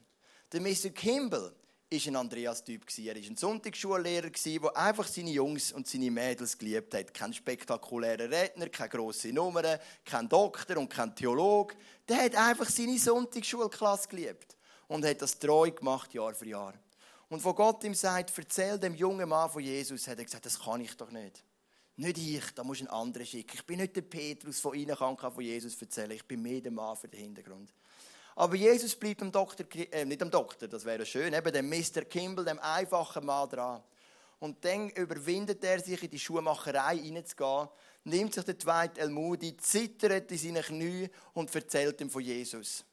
Der 0.51 0.63
Mr. 0.63 0.89
Kimball 0.89 1.55
war 1.91 2.07
ein 2.07 2.17
Andreas-Typ. 2.17 2.87
Er 2.99 3.15
war 3.17 3.23
ein 3.23 3.37
Sonntagsschullehrer, 3.37 4.31
der 4.31 4.77
einfach 4.77 5.07
seine 5.09 5.31
Jungs 5.31 5.73
und 5.73 5.89
seine 5.89 6.11
Mädels 6.11 6.57
geliebt 6.57 6.95
hat. 6.95 7.13
Kein 7.13 7.35
spektakulärer 7.35 8.31
Redner, 8.31 8.69
keine 8.69 8.91
grosse 8.91 9.33
Nummern, 9.33 9.79
kein 10.05 10.29
Doktor 10.29 10.77
und 10.77 10.89
kein 10.89 11.15
Theologe. 11.15 11.75
Der 12.09 12.25
hat 12.25 12.37
einfach 12.37 12.69
seine 12.69 12.99
Sonntagsschulklasse 12.99 14.09
geliebt 14.09 14.57
und 14.87 15.05
hat 15.05 15.21
das 15.21 15.39
treu 15.39 15.71
gemacht, 15.71 16.15
Jahr 16.15 16.35
für 16.35 16.47
Jahr. 16.47 16.75
Und 17.29 17.45
wo 17.45 17.55
Gott 17.55 17.83
ihm 17.85 17.95
sagt, 17.95 18.37
erzähl 18.37 18.79
dem 18.79 18.95
jungen 18.95 19.29
Mann 19.29 19.51
von 19.51 19.63
Jesus, 19.63 20.07
hat 20.07 20.19
er 20.19 20.25
gesagt, 20.25 20.47
das 20.47 20.61
kann 20.61 20.81
ich 20.81 20.97
doch 20.97 21.11
nicht. 21.11 21.45
Nicht 21.97 22.19
ich, 22.19 22.45
da 22.55 22.65
muss 22.65 22.81
ein 22.81 22.89
anderer 22.89 23.25
schicken. 23.25 23.53
Ich 23.55 23.67
bin 23.67 23.79
nicht 23.79 23.95
der 23.95 24.03
Petrus, 24.03 24.59
von 24.61 24.75
ihnen 24.75 24.97
kann 24.97 25.17
von 25.17 25.41
Jesus 25.41 25.81
erzählen. 25.81 26.13
Ich 26.13 26.25
bin 26.25 26.41
mehr 26.41 26.61
der 26.61 26.73
Mann 26.73 26.97
für 26.97 27.09
den 27.09 27.21
Hintergrund. 27.21 27.73
Aber 28.37 28.55
Jesus 28.55 28.95
bleibt 28.95 29.23
am 29.23 29.33
Doktor, 29.33 29.67
äh, 29.91 30.05
nicht 30.05 30.23
am 30.23 30.31
Doktor, 30.31 30.69
das 30.69 30.85
wäre 30.85 31.05
schön, 31.05 31.33
eben 31.33 31.53
dem 31.53 31.69
Mr. 31.69 32.03
Kimball, 32.03 32.45
dem 32.45 32.59
einfachen 32.59 33.27
Mann 33.27 33.49
dran. 33.49 33.83
Und 34.39 34.65
dann 34.65 34.89
überwindet 34.91 35.63
er 35.65 35.81
sich 35.81 36.03
in 36.03 36.11
die 36.11 36.19
Schuhmacherei 36.19 36.97
hineinzugehen, 36.97 37.69
nimmt 38.05 38.35
sich 38.35 38.45
den 38.45 38.57
Dwight 38.57 38.97
El 38.97 39.11
Moody, 39.11 39.57
zittert 39.59 40.31
in 40.33 40.39
seinen 40.39 40.63
Knien 40.63 41.11
und 41.35 41.55
erzählt 41.55 42.01
ihm 42.01 42.09
von 42.09 42.23
Jesus. 42.23 42.85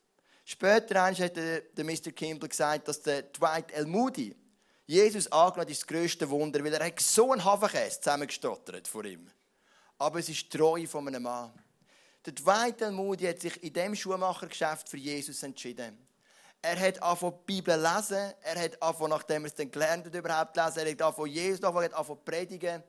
Später 0.43 1.06
hat 1.06 1.36
der, 1.36 1.63
Mr. 1.78 2.12
Kimball 2.12 2.50
gesagt, 2.50 2.88
dass 2.88 3.02
der 3.02 3.21
Dwight 3.23 3.71
El 3.71 3.86
Moody 3.86 4.36
Jesus 4.88 5.30
angenommen 5.34 5.69
ist 5.69 5.82
das 5.82 5.88
grösste 5.88 6.30
Wunder, 6.30 6.63
weil 6.63 6.73
er 6.73 6.93
so 6.97 7.34
einen 7.34 7.43
Hafenkäse 7.43 8.00
zusammengestottert 8.00 8.88
vor 8.88 9.04
ihm. 9.04 9.30
Aber 9.97 10.19
es 10.19 10.30
ist 10.30 10.50
treu 10.50 10.88
von 10.88 11.06
einem 11.10 11.23
Mann. 11.23 11.52
Der 12.28 12.34
L. 12.82 12.92
Moody 12.92 13.24
hat 13.24 13.40
sich 13.40 13.63
in 13.63 13.72
dem 13.72 13.96
Schuhmachergeschäft 13.96 14.90
für 14.90 14.98
Jesus 14.98 15.42
entschieden. 15.44 15.98
Er 16.62 16.78
hat 16.78 17.02
angefangen 17.02 17.38
die 17.48 17.54
Bibel 17.54 17.80
lesen, 17.80 18.34
er 18.42 18.60
hat 18.60 18.82
angefangen, 18.82 19.12
nachdem 19.12 19.46
er 19.46 19.48
es 19.48 19.56
dann 19.56 19.72
gelernt 19.72 20.06
hat, 20.06 20.13
überhaupt 20.13 20.58
lesen, 20.58 20.80
er 20.80 20.92
hat 20.92 21.02
angefangen 21.02 21.32
Jesus, 21.32 21.62
er 21.62 21.74
hat 21.74 21.94
angefangen 21.94 22.26
predigen. 22.26 22.84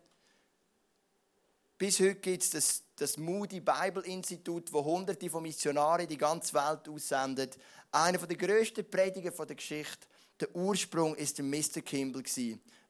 Bis 1.76 2.00
heute 2.00 2.16
gibt 2.16 2.42
es 2.42 2.50
das, 2.50 2.82
das 2.96 3.16
Moody 3.16 3.60
Bible 3.60 4.02
Institut, 4.02 4.72
wo 4.72 4.84
hunderte 4.84 5.30
von 5.30 5.44
Missionaren 5.44 6.08
die 6.08 6.18
ganze 6.18 6.52
Welt 6.54 6.88
aussendet. 6.88 7.56
Einer 7.92 8.18
der 8.18 8.36
grössten 8.36 8.90
Prediger 8.90 9.30
der 9.30 9.54
Geschichte. 9.54 10.08
Der 10.40 10.52
Ursprung 10.56 11.14
ist 11.14 11.38
der 11.38 11.44
Mr. 11.44 11.80
Kimball. 11.80 12.24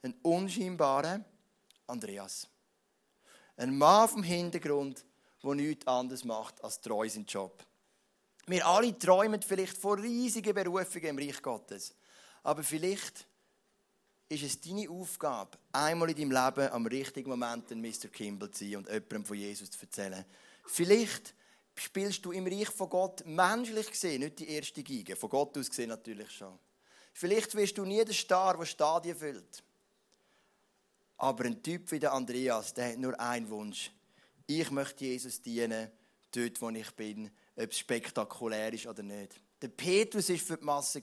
Ein 0.00 0.14
unscheinbarer 0.22 1.22
Andreas. 1.86 2.48
Ein 3.58 3.76
Mann 3.76 4.08
vom 4.08 4.22
Hintergrund, 4.22 5.04
der 5.42 5.54
nichts 5.54 5.86
anderes 5.86 6.24
macht, 6.24 6.62
als 6.62 6.80
treu 6.80 7.08
seinen 7.08 7.26
Job. 7.26 7.64
Wir 8.46 8.66
alle 8.66 8.98
träumen 8.98 9.42
vielleicht 9.42 9.76
von 9.76 10.00
riesigen 10.00 10.54
Berufungen 10.54 11.08
im 11.08 11.18
Reich 11.18 11.42
Gottes. 11.42 11.94
Aber 12.42 12.62
vielleicht 12.62 13.26
ist 14.28 14.42
es 14.42 14.60
deine 14.60 14.88
Aufgabe, 14.88 15.58
einmal 15.72 16.10
in 16.10 16.16
deinem 16.16 16.32
Leben 16.32 16.72
am 16.72 16.86
richtigen 16.86 17.30
Moment 17.30 17.70
ein 17.70 17.80
Mr. 17.80 18.08
Kimball 18.08 18.50
zu 18.50 18.64
sein 18.64 18.76
und 18.76 18.88
jemandem 18.88 19.24
von 19.24 19.36
Jesus 19.36 19.70
zu 19.70 19.80
erzählen. 19.80 20.24
Vielleicht 20.66 21.34
spielst 21.74 22.24
du 22.24 22.32
im 22.32 22.46
Reich 22.46 22.68
von 22.68 22.88
Gott 22.88 23.24
menschlich 23.26 23.90
gesehen 23.90 24.20
nicht 24.20 24.38
die 24.38 24.48
erste 24.48 24.82
Geige. 24.82 25.16
Von 25.16 25.30
Gott 25.30 25.56
aus 25.56 25.68
gesehen 25.68 25.90
natürlich 25.90 26.30
schon. 26.30 26.58
Vielleicht 27.12 27.54
wirst 27.54 27.76
du 27.78 27.84
nie 27.84 28.04
der 28.04 28.14
Star, 28.14 28.56
der 28.56 28.64
Stadien 28.64 29.16
füllt. 29.16 29.62
Aber 31.16 31.44
ein 31.44 31.62
Typ 31.62 31.90
wie 31.90 31.98
der 31.98 32.12
Andreas, 32.12 32.72
der 32.74 32.90
hat 32.90 32.98
nur 32.98 33.18
einen 33.18 33.48
Wunsch 33.50 33.90
ich 34.48 34.70
möchte 34.70 35.04
Jesus 35.04 35.42
dienen, 35.42 35.90
dort, 36.32 36.60
wo 36.62 36.70
ich 36.70 36.90
bin, 36.92 37.30
ob 37.54 37.70
es 37.70 37.78
spektakulär 37.78 38.72
ist 38.72 38.86
oder 38.86 39.02
nicht. 39.02 39.34
Der 39.60 39.68
Petrus 39.68 40.30
war 40.30 40.36
für 40.36 40.56
die 40.56 40.64
Masse, 40.64 41.02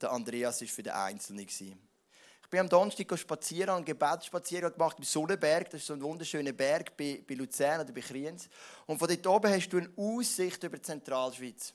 der 0.00 0.10
Andreas 0.10 0.60
war 0.62 0.68
für 0.68 0.82
den 0.82 0.94
Einzelnen. 0.94 1.46
Ich 1.46 2.50
bin 2.50 2.60
am 2.60 2.68
Donnerstag 2.68 3.18
spazieren, 3.18 3.76
einen 3.76 3.84
Gebetsspaziergang 3.84 4.72
gemacht 4.72 4.96
im 4.98 5.04
Sonnenberg. 5.04 5.70
Das 5.70 5.80
ist 5.80 5.88
so 5.88 5.92
ein 5.92 6.02
wunderschöner 6.02 6.52
Berg 6.52 6.96
bei, 6.96 7.22
Luzern 7.28 7.82
oder 7.82 7.92
bei 7.92 8.00
Kriens. 8.00 8.48
Und 8.86 8.98
von 8.98 9.08
dort 9.08 9.26
oben 9.26 9.52
hast 9.52 9.68
du 9.68 9.78
eine 9.78 9.90
Aussicht 9.96 10.62
über 10.62 10.76
die 10.78 10.82
Zentralschweiz. 10.82 11.74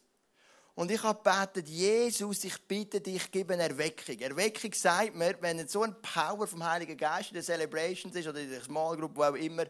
Und 0.73 0.89
ich 0.89 1.04
habe 1.04 1.21
gebetet, 1.21 1.67
Jesus, 1.67 2.43
ich 2.45 2.58
bitte 2.65 3.02
dich, 3.02 3.30
gib 3.30 3.52
eine 3.52 3.63
Erweckung. 3.63 4.17
Erweckung 4.17 4.71
sagt 4.73 5.13
mir, 5.13 5.36
wenn 5.41 5.67
so 5.67 5.84
ein 5.84 5.93
Power 6.02 6.47
vom 6.47 6.63
Heiligen 6.63 6.97
Geist 6.97 7.30
in 7.30 7.34
der 7.36 7.43
Celebrations 7.43 8.15
ist 8.15 8.28
oder 8.28 8.39
in 8.39 8.49
der 8.49 8.62
Small 8.62 8.95
Group, 8.95 9.12
wo 9.15 9.23
auch 9.23 9.36
immer, 9.36 9.65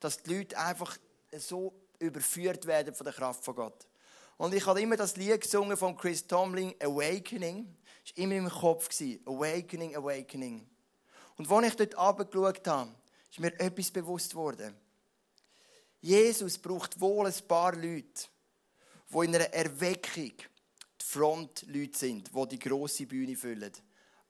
dass 0.00 0.22
die 0.22 0.34
Leute 0.34 0.58
einfach 0.58 0.96
so 1.36 1.72
überführt 1.98 2.66
werden 2.66 2.94
von 2.94 3.04
der 3.04 3.14
Kraft 3.14 3.44
von 3.44 3.54
Gott. 3.54 3.86
Und 4.38 4.54
ich 4.54 4.66
habe 4.66 4.80
immer 4.80 4.96
das 4.96 5.16
Lied 5.16 5.42
gesungen 5.42 5.76
von 5.76 5.96
Chris 5.96 6.26
Tomlin, 6.26 6.74
Awakening. 6.80 7.76
Das 8.04 8.16
war 8.16 8.24
immer 8.24 8.34
im 8.36 8.48
Kopf. 8.48 8.88
Awakening, 9.26 9.94
Awakening. 9.94 10.66
Und 11.36 11.50
als 11.50 11.68
ich 11.68 11.76
dort 11.76 11.98
runtergeschaut 11.98 12.66
habe, 12.66 12.94
ist 13.30 13.38
mir 13.38 13.58
etwas 13.60 13.90
bewusst 13.90 14.34
worden. 14.34 14.74
Jesus 16.00 16.56
braucht 16.56 16.98
wohl 17.00 17.26
ein 17.26 17.46
paar 17.46 17.74
Leute, 17.74 18.28
die 19.10 19.24
in 19.24 19.34
einer 19.34 19.52
Erweckung 19.52 20.32
die 20.32 21.04
Frontleute 21.04 21.98
sind, 21.98 22.30
die 22.34 22.48
die 22.48 22.58
grosse 22.58 23.06
Bühne 23.06 23.36
füllen. 23.36 23.72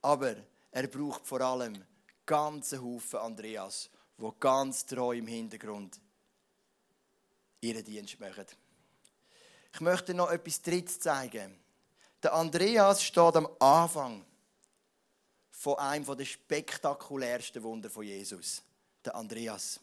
Aber 0.02 0.34
er 0.72 0.86
braucht 0.88 1.26
vor 1.26 1.40
allem 1.40 1.84
ganzen 2.26 2.82
Haufen 2.82 3.20
Andreas, 3.20 3.90
die 4.20 4.30
ganz 4.40 4.84
treu 4.86 5.16
im 5.16 5.26
Hintergrund 5.26 6.00
ihren 7.60 7.84
Dienst 7.84 8.18
machen. 8.20 8.46
Ich 9.72 9.80
möchte 9.80 10.14
noch 10.14 10.30
etwas 10.30 10.62
Drittes 10.62 11.00
zeigen. 11.00 11.56
Der 12.22 12.34
Andreas 12.34 13.02
steht 13.02 13.36
am 13.36 13.48
Anfang 13.58 14.24
von 15.50 15.78
einem 15.78 16.04
der 16.16 16.24
spektakulärsten 16.24 17.62
Wunder 17.62 17.90
von 17.90 18.04
Jesus. 18.04 18.62
Der 19.04 19.14
Andreas. 19.14 19.80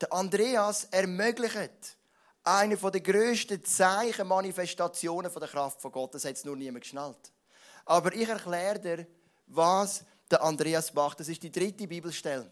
Der 0.00 0.12
Andreas 0.12 0.84
ermöglicht 0.84 1.96
eine 2.42 2.76
der 2.76 3.00
grössten 3.00 3.62
Zeichen, 3.64 4.26
Manifestationen 4.26 5.30
der 5.32 5.48
Kraft 5.48 5.80
von 5.80 5.92
Gott. 5.92 6.14
Das 6.14 6.24
hat 6.24 6.36
es 6.36 6.44
nur 6.44 6.56
niemand 6.56 6.84
geschnallt. 6.84 7.30
Aber 7.84 8.14
ich 8.14 8.28
erkläre 8.28 8.78
dir, 8.78 9.06
was 9.46 10.04
der 10.30 10.42
Andreas 10.42 10.92
macht. 10.94 11.20
Das 11.20 11.28
ist 11.28 11.42
die 11.42 11.52
dritte 11.52 11.86
Bibelstelle. 11.86 12.50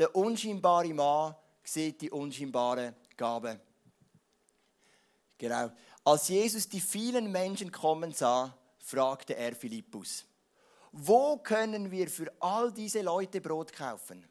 Der 0.00 0.16
unscheinbare 0.16 0.94
Mann 0.94 1.34
sieht 1.62 2.00
die 2.00 2.10
unscheinbare 2.10 2.94
Gabe. 3.14 3.60
Genau. 5.36 5.70
Als 6.02 6.28
Jesus 6.28 6.66
die 6.66 6.80
vielen 6.80 7.30
Menschen 7.30 7.70
kommen 7.70 8.14
sah, 8.14 8.56
fragte 8.78 9.36
er 9.36 9.54
Philippus, 9.54 10.24
wo 10.92 11.36
können 11.36 11.90
wir 11.90 12.08
für 12.08 12.32
all 12.40 12.72
diese 12.72 13.02
Leute 13.02 13.42
Brot 13.42 13.74
kaufen? 13.74 14.26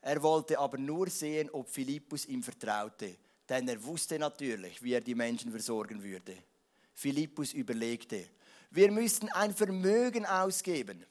Er 0.00 0.22
wollte 0.22 0.56
aber 0.56 0.78
nur 0.78 1.10
sehen, 1.10 1.50
ob 1.50 1.68
Philippus 1.68 2.24
ihm 2.26 2.44
vertraute, 2.44 3.16
denn 3.48 3.66
er 3.66 3.82
wusste 3.82 4.20
natürlich, 4.20 4.80
wie 4.84 4.92
er 4.92 5.00
die 5.00 5.16
Menschen 5.16 5.50
versorgen 5.50 6.00
würde. 6.00 6.36
Philippus 6.94 7.54
überlegte, 7.54 8.28
wir 8.70 8.92
müssten 8.92 9.28
ein 9.30 9.52
Vermögen 9.52 10.24
ausgeben, 10.26 11.04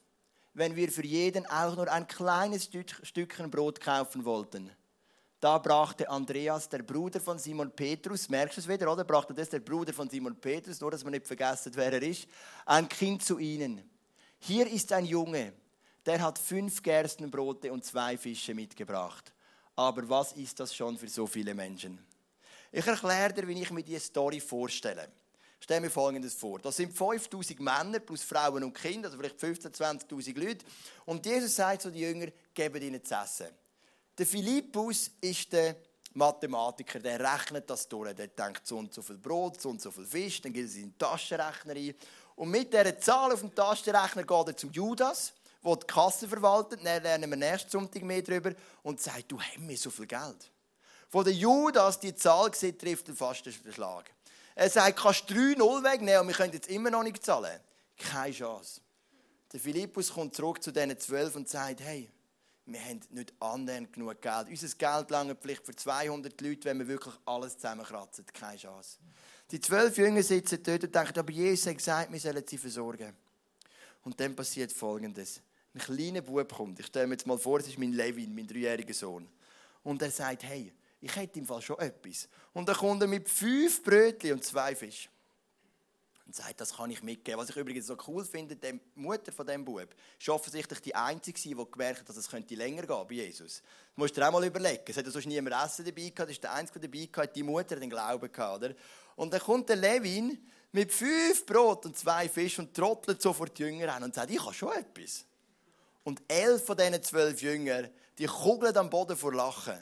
wenn 0.53 0.75
wir 0.75 0.91
für 0.91 1.05
jeden 1.05 1.45
auch 1.45 1.75
nur 1.75 1.91
ein 1.91 2.07
kleines 2.07 2.69
Stückchen 3.03 3.49
Brot 3.49 3.79
kaufen 3.79 4.25
wollten. 4.25 4.71
Da 5.39 5.57
brachte 5.57 6.07
Andreas, 6.07 6.69
der 6.69 6.83
Bruder 6.83 7.19
von 7.19 7.39
Simon 7.39 7.71
Petrus, 7.71 8.29
merkst 8.29 8.57
du 8.57 8.61
es 8.61 8.67
wieder, 8.67 8.91
oder? 8.91 9.03
Brachte 9.03 9.33
das 9.33 9.49
der 9.49 9.59
Bruder 9.59 9.91
von 9.91 10.07
Simon 10.07 10.35
Petrus, 10.35 10.79
nur 10.79 10.91
dass 10.91 11.03
man 11.03 11.11
nicht 11.11 11.25
vergessen, 11.25 11.71
wer 11.75 11.93
er 11.93 12.03
ist, 12.03 12.27
ein 12.65 12.87
Kind 12.87 13.23
zu 13.23 13.39
ihnen. 13.39 13.81
Hier 14.37 14.67
ist 14.71 14.93
ein 14.93 15.05
Junge, 15.05 15.53
der 16.05 16.21
hat 16.21 16.37
fünf 16.37 16.83
Gerstenbrote 16.83 17.71
und 17.71 17.83
zwei 17.83 18.17
Fische 18.17 18.53
mitgebracht. 18.53 19.33
Aber 19.75 20.07
was 20.07 20.33
ist 20.33 20.59
das 20.59 20.75
schon 20.75 20.97
für 20.97 21.07
so 21.07 21.25
viele 21.25 21.55
Menschen? 21.55 22.05
Ich 22.71 22.85
erkläre 22.85 23.33
dir, 23.33 23.47
wie 23.47 23.61
ich 23.61 23.71
mir 23.71 23.83
diese 23.83 23.99
Story 23.99 24.39
vorstelle. 24.39 25.09
Stell 25.63 25.79
mir 25.79 25.91
Folgendes 25.91 26.33
vor. 26.33 26.59
Das 26.59 26.75
sind 26.75 26.91
5000 26.91 27.59
Männer 27.59 27.99
plus 27.99 28.23
Frauen 28.23 28.63
und 28.63 28.73
Kinder, 28.73 29.07
also 29.07 29.17
vielleicht 29.17 29.39
15.000, 29.39 30.07
20.000 30.09 30.39
Leute. 30.43 30.65
Und 31.05 31.23
Jesus 31.23 31.55
sagt 31.55 31.83
zu 31.83 31.91
den 31.91 32.01
Jüngern, 32.01 32.31
gebt 32.53 32.81
ihnen 32.81 33.03
zu 33.05 33.13
essen. 33.13 33.47
Der 34.17 34.25
Philippus 34.25 35.11
ist 35.21 35.53
der 35.53 35.75
Mathematiker, 36.13 36.99
der 36.99 37.19
rechnet 37.19 37.69
das 37.69 37.87
durch. 37.87 38.13
Der 38.15 38.27
denkt 38.27 38.65
so 38.65 38.79
und 38.79 38.91
so 38.91 39.03
viel 39.03 39.19
Brot, 39.19 39.61
so 39.61 39.69
und 39.69 39.79
so 39.79 39.91
viel 39.91 40.05
Fisch, 40.05 40.41
dann 40.41 40.51
geht 40.51 40.67
er 40.67 40.75
in 40.75 40.89
den 40.89 40.97
Taschenrechner 40.97 41.75
ein. 41.75 41.93
Und 42.35 42.49
mit 42.49 42.73
dieser 42.73 42.99
Zahl 42.99 43.31
auf 43.31 43.41
dem 43.41 43.53
Taschenrechner 43.53 44.23
geht 44.23 44.47
er 44.47 44.57
zum 44.57 44.71
Judas 44.71 45.33
der 45.63 45.75
die 45.75 45.87
Kasse 45.87 46.27
verwaltet. 46.27 46.83
Dann 46.83 47.03
lernen 47.03 47.29
wir 47.29 47.37
nächsten 47.37 47.69
Sonntag 47.69 48.01
mehr 48.03 48.21
darüber 48.21 48.51
und 48.83 48.99
sagt, 48.99 49.31
du 49.31 49.39
hast 49.39 49.59
mir 49.59 49.77
so 49.77 49.89
viel 49.89 50.07
Geld. 50.07 50.51
Wo 51.11 51.23
der 51.23 51.33
Judas 51.33 51.99
die 51.99 52.15
Zahl 52.15 52.53
sieht, 52.53 52.79
trifft 52.79 53.09
er 53.09 53.15
fast 53.15 53.45
den 53.45 53.73
Schlag. 53.73 54.11
Er 54.55 54.69
sagt, 54.69 54.99
kannst 54.99 55.29
du 55.29 55.33
3-0 55.33 55.83
wegnehmen 55.83 56.21
und 56.21 56.27
wir 56.27 56.35
können 56.35 56.53
jetzt 56.53 56.69
immer 56.69 56.89
noch 56.89 57.03
nicht 57.03 57.23
zahlen. 57.23 57.59
Keine 57.97 58.33
Chance. 58.33 58.81
Der 59.51 59.59
Philippus 59.59 60.13
kommt 60.13 60.35
zurück 60.35 60.61
zu 60.63 60.71
diesen 60.71 60.97
zwölf 60.97 61.35
und 61.35 61.49
sagt, 61.49 61.81
hey, 61.81 62.09
wir 62.65 62.79
haben 62.79 63.01
nicht 63.09 63.33
annähernd 63.39 63.91
genug 63.91 64.21
Geld. 64.21 64.47
Unser 64.49 64.67
Geld 64.77 65.09
lange 65.09 65.35
vielleicht 65.35 65.65
für 65.65 65.75
200 65.75 66.39
Leute, 66.41 66.65
wenn 66.65 66.79
wir 66.79 66.87
wirklich 66.87 67.13
alles 67.25 67.55
zusammenkratzen. 67.55 68.25
Keine 68.33 68.57
Chance. 68.57 68.97
Die 69.51 69.59
zwölf 69.59 69.97
Jünger 69.97 70.23
sitzen 70.23 70.63
dort 70.63 70.83
und 70.83 70.95
denken, 70.95 71.19
aber 71.19 71.31
Jesus 71.31 71.67
hat 71.67 71.77
gesagt, 71.77 72.11
wir 72.11 72.19
sollen 72.19 72.43
sie 72.47 72.57
versorgen. 72.57 73.13
Und 74.03 74.19
dann 74.19 74.35
passiert 74.35 74.71
Folgendes 74.71 75.41
ein 75.73 75.79
kleiner 75.79 76.21
Bub 76.21 76.53
kommt. 76.53 76.79
Ich 76.79 76.87
stelle 76.87 77.07
mir 77.07 77.13
jetzt 77.13 77.27
mal 77.27 77.37
vor, 77.37 77.59
es 77.59 77.67
ist 77.67 77.77
mein 77.77 77.93
Levin, 77.93 78.35
mein 78.35 78.47
dreijähriger 78.47 78.93
Sohn. 78.93 79.27
Und 79.83 80.01
er 80.01 80.11
sagt, 80.11 80.43
hey, 80.43 80.71
ich 81.01 81.15
hätte 81.15 81.39
im 81.39 81.45
Fall 81.45 81.61
schon 81.61 81.79
etwas. 81.79 82.29
Und 82.53 82.69
dann 82.69 82.75
kommt 82.75 83.01
er 83.01 83.07
mit 83.07 83.27
fünf 83.27 83.83
Brötchen 83.83 84.33
und 84.33 84.43
zwei 84.43 84.75
Fischen. 84.75 85.09
Und 86.27 86.35
sagt, 86.35 86.61
das 86.61 86.77
kann 86.77 86.91
ich 86.91 87.01
mitgeben. 87.01 87.39
Was 87.39 87.49
ich 87.49 87.57
übrigens 87.57 87.87
so 87.87 87.97
cool 88.07 88.23
finde, 88.23 88.55
die 88.55 88.79
Mutter 88.95 89.31
von 89.31 89.45
dem 89.45 89.65
Bub 89.65 89.87
ist 90.19 90.29
offensichtlich 90.29 90.79
die 90.79 90.95
Einzige, 90.95 91.41
die 91.41 91.55
gemerkt 91.55 92.01
hat, 92.01 92.09
dass 92.09 92.15
es 92.15 92.29
könnte 92.29 92.55
länger 92.55 92.83
gehen 92.83 93.07
bei 93.09 93.15
Jesus. 93.15 93.61
Das 93.61 93.97
musst 93.97 94.15
du 94.15 94.21
dir 94.21 94.27
auch 94.27 94.31
mal 94.31 94.45
überlegen. 94.45 94.83
Es 94.85 94.95
hat 94.95 95.05
ja 95.05 95.11
sonst 95.11 95.25
niemand 95.25 95.55
Essen 95.65 95.83
dabei 95.83 96.03
gehabt. 96.03 96.19
Das 96.19 96.29
ist 96.29 96.43
der 96.43 96.53
Einzige, 96.53 96.79
der 96.79 96.89
dabei 96.89 97.09
hatte. 97.23 97.33
Die 97.33 97.43
Mutter 97.43 97.75
hat 97.75 97.81
den 97.81 97.89
Glauben 97.89 98.31
gehabt. 98.31 98.63
Oder? 98.63 98.75
Und 99.15 99.33
dann 99.33 99.41
kommt 99.41 99.67
der 99.67 99.75
Levin 99.75 100.37
mit 100.71 100.93
fünf 100.93 101.45
Brot 101.45 101.85
und 101.85 101.97
zwei 101.97 102.29
Fischen 102.29 102.65
und 102.65 102.73
trottelt 102.73 103.21
sofort 103.21 103.57
die 103.57 103.63
Jünger 103.63 103.93
an 103.93 104.03
und 104.03 104.13
sagt, 104.13 104.31
ich 104.31 104.41
habe 104.41 104.53
schon 104.53 104.71
etwas. 104.71 105.25
Und 106.03 106.21
elf 106.27 106.63
von 106.63 106.77
diesen 106.77 107.03
zwölf 107.03 107.41
Jüngern, 107.41 107.89
die 108.17 108.27
kugeln 108.27 108.77
am 108.77 108.89
Boden 108.89 109.17
vor 109.17 109.33
Lachen. 109.33 109.81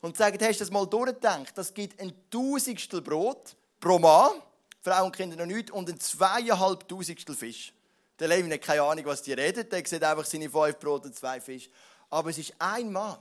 Und 0.00 0.16
sagen, 0.16 0.38
hast 0.40 0.60
du 0.60 0.64
das 0.64 0.70
mal 0.70 0.86
durchgedacht? 0.86 1.56
Das 1.56 1.74
gibt 1.74 2.00
ein 2.00 2.12
Tausendstel 2.30 3.00
Brot 3.00 3.56
pro 3.80 3.98
Mann, 3.98 4.42
Frauen 4.80 5.06
und 5.06 5.16
Kinder 5.16 5.36
noch 5.36 5.46
nicht, 5.46 5.70
und 5.70 5.88
ein 5.88 5.98
zweieinhalbtausendstel 5.98 7.34
Fisch. 7.34 7.72
Der 8.18 8.28
Levin 8.28 8.52
hat 8.52 8.62
keine 8.62 8.82
Ahnung, 8.82 9.04
was 9.06 9.22
die 9.22 9.32
reden. 9.32 9.68
Der 9.68 9.86
sieht 9.86 10.02
einfach 10.02 10.24
seine 10.24 10.50
fünf 10.50 10.78
Brot 10.78 11.04
und 11.04 11.14
zwei 11.14 11.40
Fisch. 11.40 11.68
Aber 12.10 12.30
es 12.30 12.38
ist 12.38 12.54
ein 12.58 12.92
Mann. 12.92 13.18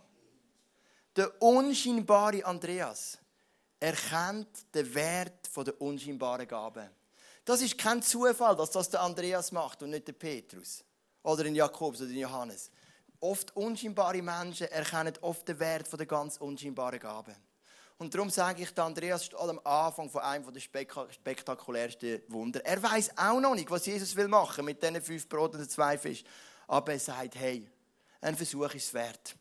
Der 1.15 1.41
unscheinbare 1.41 2.45
Andreas 2.45 3.17
erkennt 3.79 4.73
den 4.73 4.93
Wert 4.93 5.49
der 5.55 5.81
unscheinbaren 5.81 6.47
Gabe. 6.47 6.91
Das 7.43 7.61
ist 7.61 7.77
kein 7.77 8.01
Zufall, 8.01 8.55
dass 8.55 8.71
das 8.71 8.89
der 8.89 9.01
Andreas 9.01 9.51
macht 9.51 9.81
und 9.81 9.89
nicht 9.89 10.07
der 10.07 10.13
Petrus. 10.13 10.83
Oder 11.23 11.45
in 11.45 11.55
Jakobus 11.55 12.01
oder 12.01 12.11
in 12.11 12.17
Johannes. 12.17 12.69
Oft 13.19 13.55
unscheinbare 13.55 14.21
Menschen 14.21 14.67
erkennen 14.67 15.13
oft 15.21 15.47
den 15.47 15.59
Wert 15.59 15.91
der 15.91 16.05
ganz 16.05 16.37
unscheinbaren 16.37 16.99
Gaben. 16.99 17.35
Und 17.97 18.13
darum 18.13 18.29
sage 18.29 18.61
ich, 18.61 18.77
Andreas 18.77 19.25
steht 19.25 19.39
am 19.39 19.59
Anfang 19.63 20.09
von 20.09 20.21
einem 20.21 20.53
der 20.53 20.59
spektakulärsten 20.59 22.21
Wunder. 22.27 22.63
Er 22.63 22.81
weiß 22.81 23.17
auch 23.17 23.39
noch 23.39 23.55
nicht, 23.55 23.71
was 23.71 23.87
Jesus 23.87 24.15
will 24.15 24.27
machen 24.27 24.65
mit 24.65 24.81
diesen 24.83 25.01
fünf 25.01 25.27
Broten 25.27 25.59
und 25.59 25.71
zwei 25.71 25.97
Fisch. 25.97 26.23
Aber 26.67 26.93
er 26.93 26.99
sagt, 26.99 27.35
hey, 27.35 27.67
ein 28.21 28.35
Versuch 28.35 28.71
ist 28.75 28.93
wert. 28.93 29.35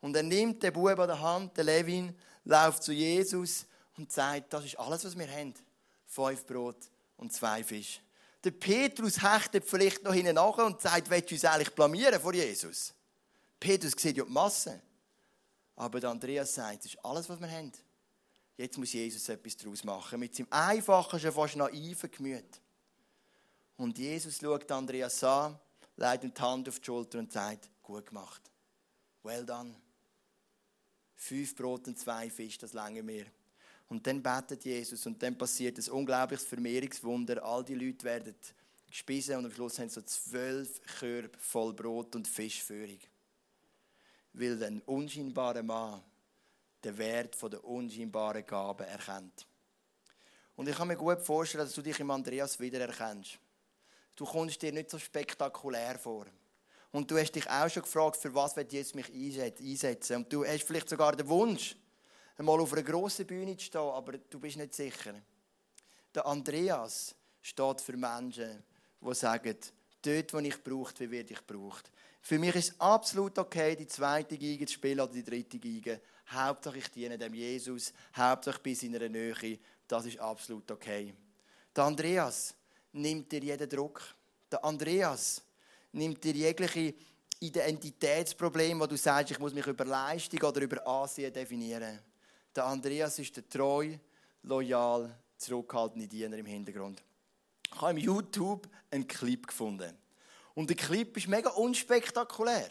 Und 0.00 0.16
er 0.16 0.22
nimmt 0.22 0.62
den 0.62 0.72
Bub 0.72 0.98
an 0.98 1.08
der 1.08 1.20
Hand, 1.20 1.58
den 1.58 1.66
Levin, 1.66 2.16
läuft 2.44 2.82
zu 2.82 2.92
Jesus 2.92 3.66
und 3.98 4.10
sagt, 4.10 4.52
das 4.52 4.64
ist 4.64 4.78
alles, 4.78 5.04
was 5.04 5.18
wir 5.18 5.30
haben. 5.30 5.52
Fünf 6.06 6.46
Brot 6.46 6.88
und 7.18 7.32
zwei 7.32 7.62
Fisch. 7.62 8.00
Der 8.44 8.52
Petrus 8.52 9.20
hechtet 9.20 9.64
vielleicht 9.64 10.04
noch 10.04 10.12
hinten 10.14 10.34
nach 10.34 10.58
und 10.58 10.80
sagt, 10.80 11.10
willst 11.10 11.30
du 11.30 11.34
uns 11.34 11.44
eigentlich 11.44 11.74
blamieren 11.74 12.20
vor 12.20 12.32
Jesus? 12.32 12.94
Petrus 13.58 13.92
sieht 13.96 14.16
ja 14.16 14.24
die 14.24 14.30
Masse. 14.30 14.80
Aber 15.76 16.00
der 16.00 16.10
Andreas 16.10 16.54
sagt, 16.54 16.84
das 16.84 16.94
ist 16.94 17.04
alles, 17.04 17.28
was 17.28 17.40
wir 17.40 17.50
haben. 17.50 17.72
Jetzt 18.56 18.76
muss 18.78 18.92
Jesus 18.92 19.28
etwas 19.28 19.56
daraus 19.56 19.84
machen. 19.84 20.18
Mit 20.18 20.34
seinem 20.34 20.48
einfachen, 20.50 21.20
schon 21.20 21.32
fast 21.32 21.56
naiven 21.56 22.10
Gemüt. 22.10 22.60
Und 23.76 23.96
Jesus 23.96 24.38
schaut 24.38 24.70
Andreas 24.72 25.22
an, 25.22 25.58
legt 25.96 26.24
ihm 26.24 26.34
die 26.34 26.40
Hand 26.40 26.68
auf 26.68 26.80
die 26.80 26.84
Schulter 26.84 27.20
und 27.20 27.32
sagt, 27.32 27.70
gut 27.82 28.06
gemacht. 28.06 28.42
Well 29.22 29.46
done. 29.46 29.74
Fünf 31.14 31.54
Brot 31.54 31.86
und 31.86 31.98
zwei 31.98 32.28
Fisch, 32.30 32.58
das 32.58 32.72
lange 32.72 33.02
mehr. 33.02 33.26
Und 33.88 34.06
dann 34.06 34.22
betet 34.22 34.64
Jesus 34.64 35.06
und 35.06 35.22
dann 35.22 35.36
passiert 35.36 35.78
ein 35.78 35.92
unglaubliches 35.92 36.46
Vermehrungswunder. 36.46 37.42
All 37.42 37.64
die 37.64 37.74
Leute 37.74 38.04
werden 38.04 38.34
gespissen 38.86 39.36
und 39.36 39.46
am 39.46 39.52
Schluss 39.52 39.78
haben 39.78 39.88
sie 39.88 39.94
so 39.94 40.02
zwölf 40.02 40.80
Körbe 40.98 41.38
voll 41.38 41.72
Brot 41.72 42.14
und 42.14 42.28
Fischführung. 42.28 42.98
Weil 44.34 44.62
ein 44.62 44.82
unscheinbarer 44.82 45.62
Mann 45.62 46.02
den 46.84 46.98
Wert 46.98 47.36
der 47.42 47.64
unscheinbaren 47.64 48.44
Gabe 48.44 48.86
erkennt. 48.86 49.46
Und 50.54 50.68
ich 50.68 50.76
kann 50.76 50.88
mir 50.88 50.96
gut 50.96 51.20
vorstellen, 51.22 51.64
dass 51.64 51.74
du 51.74 51.82
dich 51.82 51.98
im 52.00 52.10
Andreas 52.10 52.58
wiedererkennst. 52.60 53.38
Du 54.16 54.24
kommst 54.24 54.60
dir 54.60 54.72
nicht 54.72 54.90
so 54.90 54.98
spektakulär 54.98 55.98
vor. 55.98 56.26
Und 56.90 57.10
du 57.10 57.18
hast 57.18 57.32
dich 57.32 57.48
auch 57.48 57.68
schon 57.68 57.82
gefragt, 57.82 58.16
für 58.16 58.34
was 58.34 58.56
wird 58.56 58.72
Jesus 58.72 58.94
mich 58.94 59.12
einsetzen? 59.12 60.16
Und 60.16 60.32
du 60.32 60.44
hast 60.44 60.64
vielleicht 60.64 60.88
sogar 60.88 61.14
den 61.14 61.28
Wunsch, 61.28 61.76
einmal 62.38 62.60
auf 62.60 62.72
einer 62.72 62.82
grossen 62.82 63.26
Bühne 63.26 63.56
zu 63.56 63.66
stehen, 63.66 63.80
aber 63.80 64.16
du 64.16 64.38
bist 64.38 64.56
nicht 64.56 64.74
sicher. 64.74 65.14
Der 66.14 66.24
Andreas 66.24 67.14
steht 67.42 67.80
für 67.80 67.96
Menschen, 67.96 68.62
die 69.00 69.14
sagen, 69.14 69.56
dort, 70.02 70.32
wo 70.32 70.38
ich 70.38 70.62
braucht, 70.62 71.00
wie 71.00 71.10
werde 71.10 71.34
ich 71.34 71.46
gebraucht. 71.46 71.90
Für 72.20 72.38
mich 72.38 72.54
ist 72.54 72.70
es 72.70 72.80
absolut 72.80 73.38
okay, 73.38 73.76
die 73.76 73.86
zweite 73.86 74.38
Geige 74.38 74.66
zu 74.66 74.74
spielen 74.74 75.00
oder 75.00 75.12
die 75.12 75.24
dritte 75.24 75.58
Geige. 75.58 76.00
Hauptsache 76.28 76.78
ich 76.78 76.88
diene 76.90 77.16
dem 77.16 77.34
Jesus, 77.34 77.92
Hauptsache 78.14 78.60
bis 78.60 78.82
in 78.82 78.94
einer 78.94 79.08
Nähe. 79.08 79.58
Das 79.86 80.04
ist 80.04 80.18
absolut 80.18 80.70
okay. 80.70 81.14
Der 81.74 81.84
Andreas 81.84 82.54
nimmt 82.92 83.32
dir 83.32 83.40
jeden 83.40 83.68
Druck. 83.68 84.02
Der 84.50 84.64
Andreas 84.64 85.42
nimmt 85.92 86.22
dir 86.22 86.32
jegliche 86.32 86.94
Identitätsprobleme, 87.40 88.80
wo 88.80 88.86
du 88.86 88.96
sagst, 88.96 89.30
ich 89.30 89.38
muss 89.38 89.54
mich 89.54 89.66
über 89.66 89.84
Leistung 89.84 90.40
oder 90.42 90.60
über 90.60 90.86
Ansehen 90.86 91.32
definieren. 91.32 92.00
Der 92.54 92.66
Andreas 92.66 93.18
ist 93.18 93.36
der 93.36 93.48
treu, 93.48 93.96
loyal, 94.42 95.14
zurückhaltende 95.36 96.08
Diener 96.08 96.36
im 96.36 96.46
Hintergrund. 96.46 97.02
Ich 97.72 97.80
habe 97.80 97.92
im 97.92 97.98
YouTube 97.98 98.68
einen 98.90 99.06
Clip 99.06 99.46
gefunden. 99.46 99.96
Und 100.54 100.70
der 100.70 100.76
Clip 100.76 101.16
ist 101.16 101.28
mega 101.28 101.50
unspektakulär. 101.50 102.70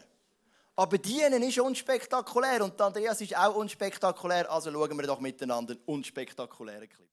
Aber 0.75 0.97
Dienen 0.97 1.41
ist 1.41 1.57
unspektakulär 1.57 2.63
und 2.63 2.79
Andreas 2.79 3.21
ist 3.21 3.35
auch 3.35 3.55
unspektakulär. 3.55 4.51
Also 4.51 4.71
schauen 4.71 4.97
wir 4.97 5.07
doch 5.07 5.19
miteinander 5.19 5.73
einen 5.73 5.83
unspektakulären 5.85 6.87
Clip. 6.87 6.97